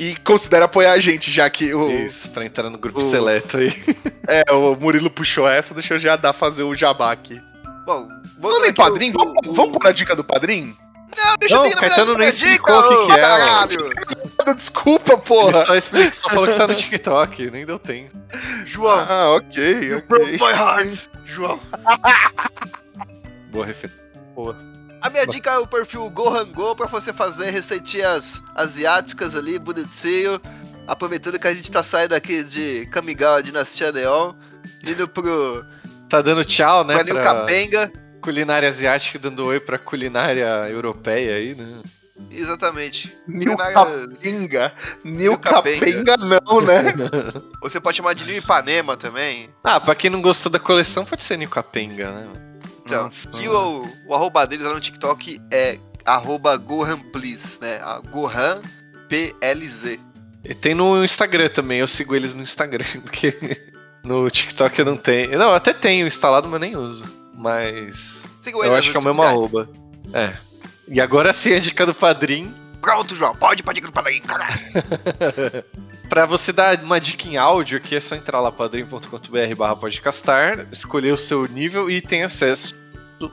[0.04, 3.58] e considere apoiar a gente, já que o, Isso, pra entrar no grupo o- seleto
[3.58, 3.72] aí.
[4.28, 7.40] é, o Murilo puxou essa, deixa eu já dar fazer o jabá aqui.
[7.86, 8.08] Bom,
[8.40, 9.14] Manda em aqui o-?
[9.18, 10.76] Vamos, o- vamos pôr a dica do padrim?
[11.16, 14.56] Não, deixa Não, eu ter o Caetano nem minha explicou o que que é, caralho.
[14.56, 15.66] Desculpa, Ele porra!
[15.66, 18.18] só, explica, só falou que tá no TikTok, nem deu tempo.
[18.66, 20.38] João, Ah, ok, you broke ok.
[20.40, 21.00] my heart.
[21.26, 21.60] João.
[23.52, 24.00] Boa referência.
[25.02, 30.40] A minha dica é o perfil Gohan Go pra você fazer receitinhas asiáticas ali, bonitinho.
[30.88, 34.34] Aproveitando que a gente tá saindo aqui de Kamigawa Dinastia Neon,
[34.86, 35.66] indo pro
[36.08, 37.04] Tá dando tchau, né?
[37.04, 37.92] Pra Capenga.
[38.22, 41.82] culinária asiática, dando oi pra culinária europeia aí, né?
[42.30, 43.16] Exatamente.
[43.28, 44.74] New Capenga.
[45.04, 45.80] New New Capenga.
[45.80, 46.84] Capenga não, né?
[47.62, 49.50] Você pode chamar de New Ipanema também.
[49.64, 52.51] Ah, pra quem não gostou da coleção, pode ser Nicapenga, né?
[52.92, 53.42] Então, Nossa.
[53.42, 57.80] e o, o arroba deles lá no TikTok é arroba Gohan Please, né?
[57.82, 58.62] A Gohan
[59.08, 59.98] PLZ.
[60.44, 63.38] E tem no Instagram também, eu sigo eles no Instagram, porque
[64.04, 65.38] no TikTok eu não tenho.
[65.38, 67.04] Não, até tenho instalado, mas nem uso.
[67.34, 68.24] Mas.
[68.42, 69.38] Siga Eu acho que é o mesmo sociais.
[69.38, 69.70] arroba.
[70.14, 70.34] É.
[70.88, 72.54] E agora sim a dica do padrinho.
[72.82, 73.36] Pronto, João.
[73.36, 74.60] Pode, pode ir para aí, caralho.
[76.10, 80.68] Pra você dar uma dica em áudio aqui, é só entrar lá padrim.com.br barra podcastar,
[80.70, 82.81] escolher o seu nível e tem acesso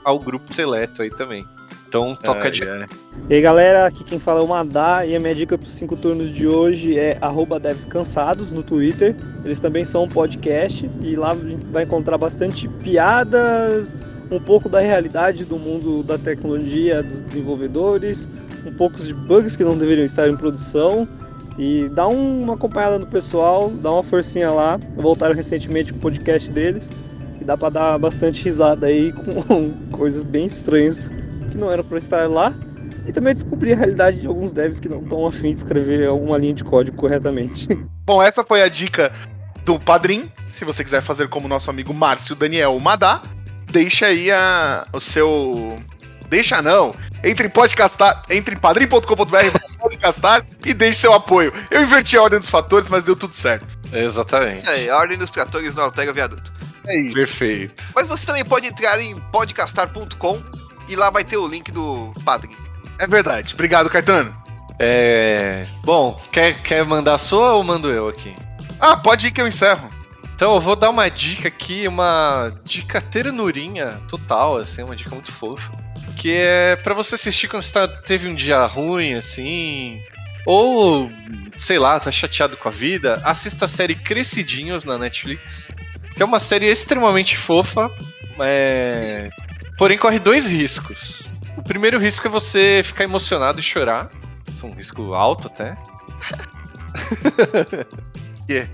[0.04, 1.46] ao grupo seleto aí também.
[1.88, 2.64] Então toca Ai, de.
[2.68, 2.86] ai.
[3.30, 5.72] E aí galera, aqui quem fala é o Madá e a minha dica para os
[5.72, 9.16] cinco turnos de hoje é arroba devscansados no Twitter.
[9.42, 13.98] Eles também são um podcast e lá a gente vai encontrar bastante piadas,
[14.30, 18.28] um pouco da realidade do mundo da tecnologia, dos desenvolvedores,
[18.66, 21.08] um pouco de bugs que não deveriam estar em produção.
[21.58, 24.78] E dá um- uma acompanhada no pessoal, dá uma forcinha lá.
[24.96, 26.88] Voltaram recentemente com o podcast deles
[27.48, 29.10] dá para dar bastante risada aí
[29.48, 31.10] com coisas bem estranhas
[31.50, 32.54] que não eram para estar lá
[33.06, 36.36] e também descobrir a realidade de alguns devs que não estão afim de escrever alguma
[36.36, 37.66] linha de código corretamente.
[38.04, 39.10] Bom, essa foi a dica
[39.64, 40.30] do Padrim.
[40.50, 43.22] Se você quiser fazer como nosso amigo Márcio Daniel Madá,
[43.72, 45.78] deixa aí a, o seu.
[46.28, 46.94] Deixa não.
[47.24, 51.50] Entre em podcastar, entre em padrim.com.br podcastar e deixe seu apoio.
[51.70, 53.78] Eu inverti a ordem dos fatores, mas deu tudo certo.
[53.90, 54.62] Exatamente.
[54.62, 56.57] Isso aí, a Ordem dos Tratores não altera viaduto.
[56.88, 57.14] É isso.
[57.14, 57.84] Perfeito.
[57.94, 60.40] Mas você também pode entrar em podcastar.com
[60.88, 62.50] e lá vai ter o link do Padre.
[62.98, 63.54] É verdade.
[63.54, 64.32] Obrigado, Caetano.
[64.78, 65.66] É.
[65.84, 68.34] Bom, quer, quer mandar a sua ou mando eu aqui?
[68.80, 69.88] Ah, pode ir que eu encerro.
[70.34, 75.32] Então eu vou dar uma dica aqui, uma dica ternurinha total, assim, uma dica muito
[75.32, 75.72] fofa.
[76.16, 80.00] Que é pra você assistir quando você tá- teve um dia ruim, assim.
[80.46, 81.10] Ou,
[81.58, 85.70] sei lá, tá chateado com a vida, assista a série Crescidinhos na Netflix.
[86.18, 87.86] Que é uma série extremamente fofa,
[88.40, 89.28] é...
[89.78, 91.32] porém corre dois riscos.
[91.56, 94.10] O primeiro risco é você ficar emocionado e chorar.
[94.52, 95.72] Isso é um risco alto até.
[98.50, 98.66] Yeah.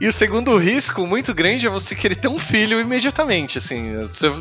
[0.00, 3.94] E o segundo risco muito grande é você querer ter um filho imediatamente, assim.
[3.98, 4.32] Você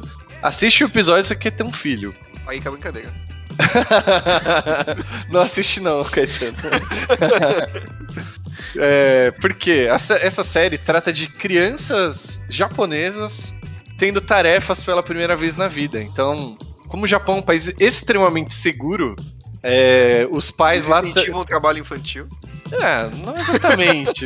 [0.42, 2.16] assiste o episódio e você quer ter um filho.
[2.48, 3.14] Aí que é brincadeira.
[5.30, 6.56] não assiste não, Caetano.
[8.80, 13.54] é, porque essa, essa série trata de crianças japonesas
[13.98, 16.02] tendo tarefas pela primeira vez na vida.
[16.02, 16.58] Então,
[16.88, 19.16] como o Japão é um país extremamente seguro,
[19.64, 21.00] é, os pais lá...
[21.00, 22.28] Eles incentivam o trabalho infantil.
[22.72, 24.26] É, não exatamente.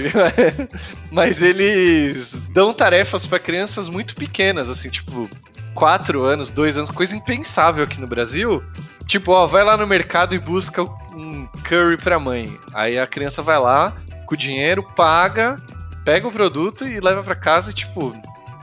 [1.12, 5.30] mas eles dão tarefas para crianças muito pequenas, assim, tipo,
[5.74, 8.62] 4 anos, 2 anos, coisa impensável aqui no Brasil.
[9.08, 12.52] Tipo, ó, vai lá no mercado e busca um curry pra mãe.
[12.74, 13.96] Aí a criança vai lá,
[14.32, 15.58] com o dinheiro, paga,
[16.06, 18.12] pega o produto e leva pra casa, tipo,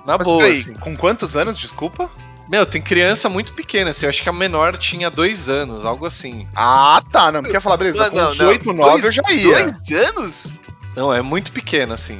[0.06, 0.72] na Mas boa, peraí, assim.
[0.74, 2.10] com quantos anos, desculpa?
[2.50, 6.06] Meu, tem criança muito pequena, assim, eu acho que a menor tinha 2 anos, algo
[6.06, 6.48] assim.
[6.56, 8.74] Ah, tá, não, quer falar, beleza, Não, com não, 18, não.
[8.74, 9.66] 9 eu Dois- já ia.
[9.70, 10.52] Dois anos?
[10.96, 12.18] Não, é muito pequena, assim.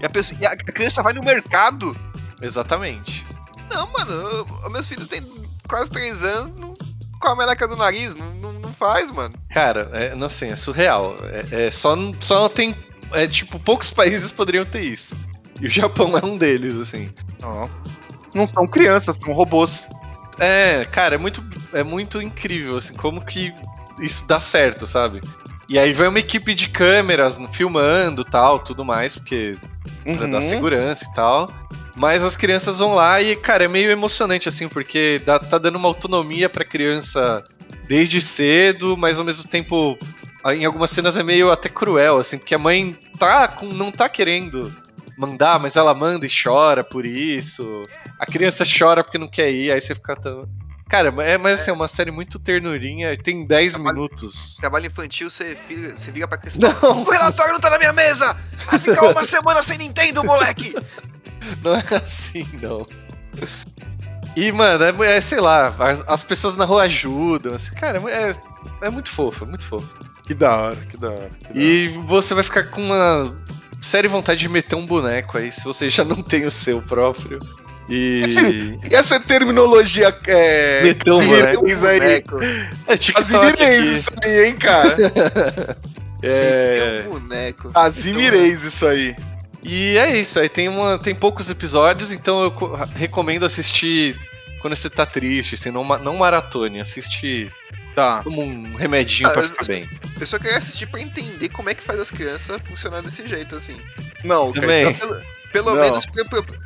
[0.00, 1.96] E a, pessoa, e a criança vai no mercado?
[2.40, 3.26] Exatamente.
[3.68, 5.26] Não, mano, eu- os meus filhos têm
[5.68, 6.72] quase 3 anos, não,
[7.18, 9.34] com a meleca do nariz, não, não, não faz, mano.
[9.52, 11.14] Cara, é, não assim, é surreal.
[11.52, 12.74] É, é só, só tem.
[13.12, 15.16] É tipo, poucos países poderiam ter isso.
[15.60, 17.10] E o Japão é um deles, assim.
[17.40, 17.82] Nossa.
[18.34, 19.84] Não são crianças, são robôs.
[20.38, 21.40] É, cara, é muito,
[21.72, 23.52] é muito incrível, assim, como que
[23.98, 25.20] isso dá certo, sabe?
[25.68, 29.56] E aí vai uma equipe de câmeras filmando tal, tudo mais, porque
[30.04, 30.48] pra dar Uhum.
[30.48, 31.50] segurança e tal.
[31.98, 35.76] Mas as crianças vão lá e, cara, é meio emocionante, assim, porque dá- tá dando
[35.76, 37.42] uma autonomia pra criança
[37.88, 39.98] desde cedo, mas ao mesmo tempo,
[40.46, 44.08] em algumas cenas é meio até cruel, assim, porque a mãe tá com, não tá
[44.08, 44.72] querendo
[45.18, 47.82] mandar, mas ela manda e chora por isso.
[48.18, 50.48] A criança chora porque não quer ir, aí você fica tão.
[50.88, 54.56] Cara, é, mas assim, é uma série muito ternurinha, tem 10 Trabalho- minutos.
[54.58, 57.02] Trabalho infantil, você vira, você vira pra criança e Não.
[57.02, 58.36] O relatório não tá na minha mesa!
[58.66, 60.74] Vai ficar uma semana sem Nintendo, moleque!
[61.62, 62.86] Não é assim, não.
[64.36, 67.54] E, mano, é, é, sei lá, as, as pessoas na rua ajudam.
[67.54, 68.32] Assim, cara, é,
[68.86, 69.98] é muito fofo, é muito fofo.
[70.24, 71.30] Que da hora, que da hora.
[71.40, 73.34] que da E você vai ficar com uma
[73.80, 77.38] séria vontade de meter um boneco aí, se você já não tem o seu próprio.
[77.88, 78.20] E.
[78.24, 80.82] Esse- essa terminologia é.
[80.82, 81.98] Meteu um Casimires aí.
[82.00, 82.38] boneco.
[82.86, 83.12] É aqui.
[83.92, 84.96] isso aí, hein, cara?
[86.20, 87.02] É.
[87.02, 87.70] Tem um boneco.
[88.66, 89.14] Isso aí.
[89.62, 94.18] E é isso, aí tem, uma, tem poucos episódios, então eu co- recomendo assistir
[94.60, 97.48] quando você tá triste, assim, não, não maratone, assiste
[97.94, 98.22] Tá.
[98.22, 99.88] como um remedinho Ah, pra eu- ficar bem.
[100.20, 103.56] Eu só queria assistir pra entender como é que faz as crianças funcionar desse jeito,
[103.56, 103.74] assim.
[104.24, 104.94] Não, Também.
[104.94, 105.20] Pelo,
[105.52, 105.82] pelo Não.
[105.82, 106.58] menos pra, pra, pra-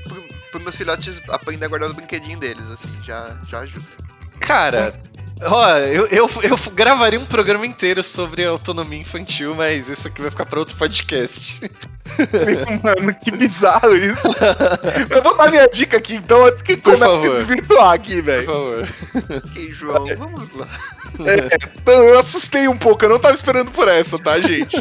[0.50, 3.86] pra meus filhotes aprender a guardar os brinquedinhos deles, assim, já, já ajuda.
[4.40, 4.92] Cara,
[5.44, 10.30] ó, eu, eu, eu gravaria um programa inteiro sobre autonomia infantil, mas isso aqui vai
[10.30, 11.60] ficar pra outro podcast.
[12.82, 14.28] Mano, que bizarro isso.
[15.10, 18.16] Eu vou dar minha dica aqui, então, antes que Por comece a se desvirtuar aqui,
[18.16, 18.46] Por velho.
[18.46, 18.88] favor.
[19.44, 20.68] Ok, João, vamos lá.
[21.26, 24.76] É, então, eu assustei um pouco, eu não tava esperando por essa, tá, gente?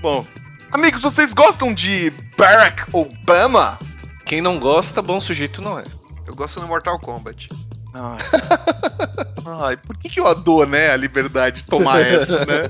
[0.00, 0.24] Bom,
[0.72, 3.78] amigos, vocês gostam de Barack Obama?
[4.24, 5.84] Quem não gosta, bom sujeito não é.
[6.26, 7.48] Eu gosto do Mortal Kombat.
[7.94, 8.18] Ai,
[9.60, 12.68] Ai, por que, que eu adoro, né, a liberdade de tomar essa, né?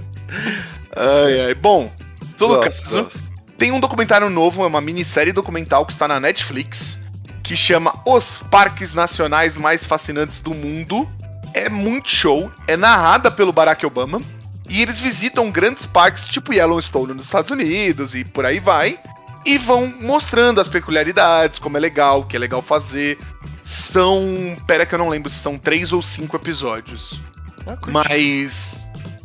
[0.95, 1.55] Ai, ai.
[1.55, 1.91] Bom,
[2.37, 3.23] todo Gosto, caso, gosto.
[3.57, 7.01] tem um documentário novo, é uma minissérie documental que está na Netflix,
[7.43, 11.09] que chama Os Parques Nacionais Mais Fascinantes do Mundo.
[11.55, 14.21] É muito show, é narrada pelo Barack Obama,
[14.69, 18.99] e eles visitam grandes parques tipo Yellowstone nos Estados Unidos e por aí vai,
[19.47, 23.19] e vão mostrando as peculiaridades, como é legal, o que é legal fazer.
[23.65, 24.57] São.
[24.67, 27.19] Pera que eu não lembro se são três ou cinco episódios.
[27.67, 27.77] Ah.
[27.89, 28.85] Mas.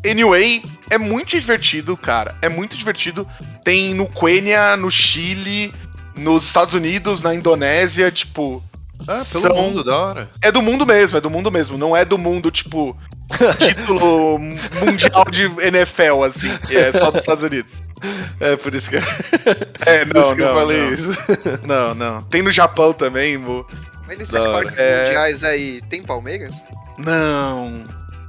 [0.09, 2.33] Anyway, é muito divertido, cara.
[2.41, 3.27] É muito divertido.
[3.65, 5.73] Tem no Quênia, no Chile,
[6.17, 8.63] nos Estados Unidos, na Indonésia, tipo.
[9.07, 10.29] Ah, pelo são- mundo, da hora.
[10.41, 11.77] É do mundo mesmo, é do mundo mesmo.
[11.77, 12.95] Não é do mundo, tipo,
[13.59, 17.81] título mundial de NFL, assim, que é só dos Estados Unidos.
[18.39, 18.97] É, por isso que,
[19.85, 20.91] É, por não, isso que eu não, falei não.
[20.91, 21.09] isso.
[21.65, 22.23] Não, não.
[22.23, 23.65] Tem no Japão também, mo.
[24.09, 25.05] Mas nesses Da parques É.
[25.05, 26.51] mundiais aí, tem Palmeiras?
[26.97, 27.83] Não,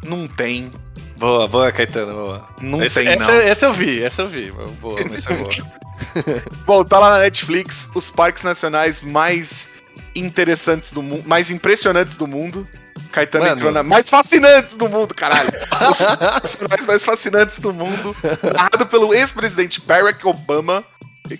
[0.04, 0.70] não tem.
[1.16, 2.44] Boa, boa, Caetano, boa.
[2.60, 3.34] Não essa, tem, essa, não.
[3.34, 4.52] essa eu vi, essa eu vi.
[4.80, 5.50] Boa, essa é boa.
[6.66, 9.68] Bom, tá lá na Netflix os parques nacionais mais
[10.14, 12.66] interessantes do mundo, mais impressionantes do mundo.
[13.12, 13.56] Caetano Mano.
[13.56, 15.50] entrou na mais fascinantes do mundo, caralho.
[15.90, 18.14] Os parques nacionais mais fascinantes do mundo,
[18.54, 20.84] narrado pelo ex-presidente Barack Obama.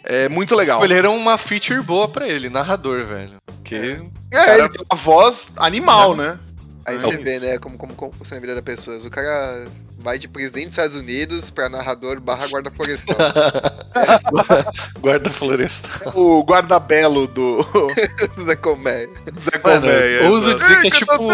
[0.05, 0.79] É muito legal.
[0.79, 3.37] Escolheram uma feature boa pra ele, narrador, velho.
[3.71, 4.03] Porque.
[4.33, 6.39] É, Cara- ele tem uma voz animal, né?
[6.85, 9.05] Aí É você vê, né, como, como, como funciona a vida das pessoas.
[9.05, 9.67] O cara
[9.99, 13.17] vai de presidente dos Estados Unidos pra narrador barra guarda florestal.
[14.99, 15.89] Guarda floresta.
[16.19, 17.59] O guarda-belo do
[18.43, 19.07] Zé Comé.
[19.39, 20.29] Zé Colmeia.
[20.31, 21.13] ouso dizer que é tipo.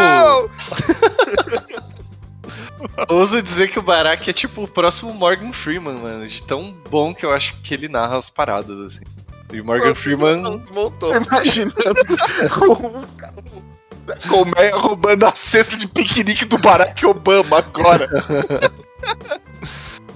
[3.09, 6.27] Ouso dizer que o Barack é tipo o próximo Morgan Freeman, mano.
[6.27, 9.05] De tão bom que eu acho que ele narra as paradas, assim.
[9.53, 10.59] E o Morgan Freeman.
[10.59, 11.15] Desmontou.
[11.15, 11.75] Imaginando
[12.69, 18.09] o Colmeia roubando a cesta de piquenique do Barack Obama agora.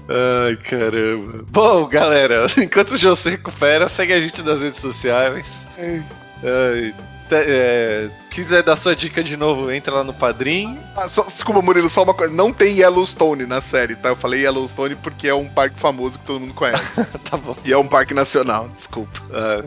[0.08, 1.44] Ai, caramba.
[1.48, 5.66] Bom, galera, enquanto o João se recupera, segue a gente nas redes sociais.
[5.78, 10.78] Ai, te- é, quiser dar sua dica de novo, entra lá no Padrim.
[10.96, 12.32] Ah, só- desculpa, Murilo, só uma coisa.
[12.32, 14.10] Não tem Yellowstone na série, tá?
[14.10, 17.04] Eu falei Yellowstone porque é um parque famoso que todo mundo conhece.
[17.30, 17.56] tá bom.
[17.64, 19.20] e é um parque nacional, desculpa.
[19.32, 19.64] Ah,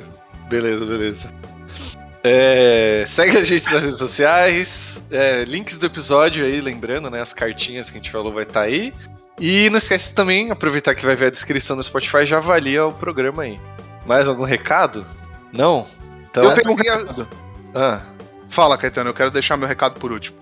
[0.50, 1.30] beleza, beleza.
[2.26, 5.04] É, segue a gente nas redes sociais.
[5.12, 7.22] é, links do episódio aí, lembrando, né?
[7.22, 8.94] As cartinhas que a gente falou vai estar aí.
[9.40, 12.94] E não esquece também, aproveitar que vai ver a descrição do Spotify, já avalia o
[12.94, 13.60] programa aí.
[14.06, 15.06] Mais algum recado?
[15.52, 15.88] Não?
[16.30, 17.28] Então, eu tenho um queria- recado.
[17.74, 18.02] Ah,
[18.50, 20.38] Fala, Caetano, eu quero deixar meu recado por último.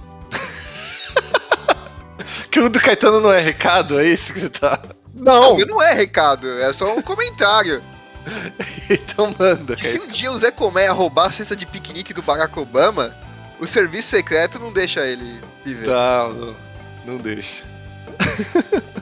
[2.51, 4.81] que o do Caetano não é recado, é isso que você tá.
[5.13, 5.57] Não!
[5.57, 7.81] Não, não é recado, é só um comentário.
[8.89, 9.77] então manda.
[9.77, 13.15] Se um dia o Zé Comé roubar a cesta de piquenique do Barack Obama,
[13.59, 15.87] o serviço secreto não deixa ele viver.
[15.87, 16.55] Não, não,
[17.05, 17.63] não deixa.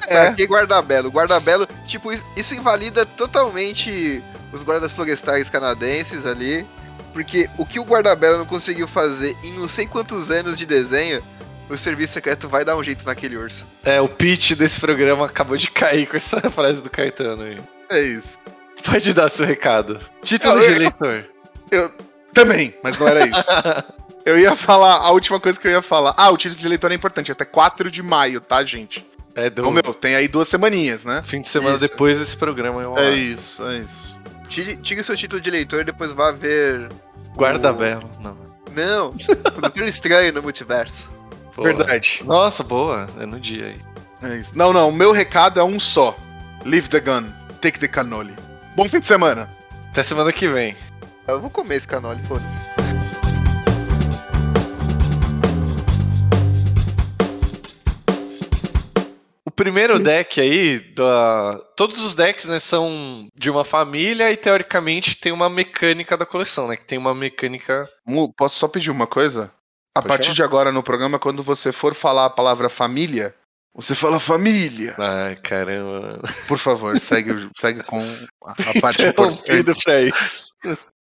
[0.08, 1.10] Pra que guarda-belo?
[1.10, 4.24] Guarda-belo, tipo, isso invalida totalmente
[4.54, 6.66] os guardas florestais canadenses ali.
[7.14, 11.24] Porque o que o guarda-belo não conseguiu fazer em não sei quantos anos de desenho,
[11.70, 13.66] o serviço secreto vai dar um jeito naquele urso.
[13.84, 17.58] É, o pitch desse programa acabou de cair com essa frase do Caetano aí.
[17.90, 18.38] É isso.
[18.84, 20.00] Pode dar seu recado.
[20.24, 21.26] Título Não, de eu- eleitor.
[22.34, 23.50] Também, mas não era isso.
[24.26, 26.14] Eu ia falar, a última coisa que eu ia falar.
[26.18, 29.04] Ah, o título de eleitor é importante, até 4 de maio, tá, gente?
[29.34, 31.24] É do Então, meu, tem aí duas semaninhas, né?
[31.26, 31.88] fim de semana Isso.
[31.88, 32.82] depois desse programa.
[32.84, 34.20] Eu É isso, é isso.
[34.50, 36.90] Tire, tire seu título de eleitor e depois vá ver.
[37.36, 38.10] Guarda-belo.
[38.20, 38.38] Não.
[38.76, 39.10] Não,
[39.58, 41.10] o Doutor Estranho no multiverso.
[41.56, 41.64] Pô.
[41.64, 42.22] Verdade.
[42.26, 43.08] Nossa, boa.
[43.20, 43.82] É no dia aí.
[44.22, 44.52] É isso.
[44.58, 46.16] Não, não, o meu recado é um só.
[46.66, 47.32] Leave the gun,
[47.62, 48.36] take the cannoli.
[48.76, 49.50] Bom fim de semana.
[49.92, 50.76] Até semana que vem.
[51.28, 52.89] Eu vou comer esse canole, foda-se.
[59.60, 61.60] Primeiro deck aí, da...
[61.76, 66.70] todos os decks né, são de uma família e teoricamente tem uma mecânica da coleção,
[66.70, 66.78] né?
[66.78, 67.88] Que tem uma mecânica.
[68.08, 69.52] Mu, posso só pedir uma coisa?
[69.94, 70.36] A Pode partir falar.
[70.36, 73.36] de agora no programa, quando você for falar a palavra família,
[73.76, 74.96] você fala família.
[74.98, 76.22] Ai, caramba.
[76.48, 78.00] Por favor, segue, segue com
[78.46, 79.84] a, a parte importante.
[79.84, 80.54] pra isso.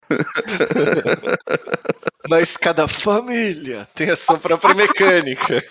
[2.28, 5.62] Mas cada família tem a sua própria mecânica.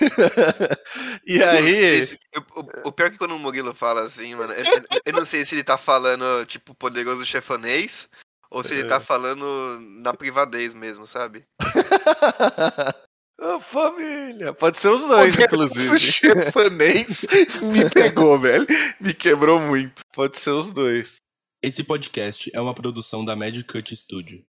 [1.26, 1.68] e aí.
[2.00, 2.18] Esse-
[2.56, 4.64] o, o- o pior é que quando o Murilo fala assim, mano, eu,
[5.04, 8.08] eu- não sei se ele tá falando, tipo, poderoso chefonês,
[8.50, 11.44] ou se ele tá falando na privadez mesmo, sabe?
[13.70, 14.52] Família.
[14.52, 15.98] Pode ser os dois, Esse inclusive.
[15.98, 17.24] chefanês
[17.62, 18.66] me pegou, velho.
[19.00, 20.02] Me quebrou muito.
[20.12, 21.16] Pode ser os dois.
[21.60, 24.44] Esse podcast é uma produção da Magic Cut Studio.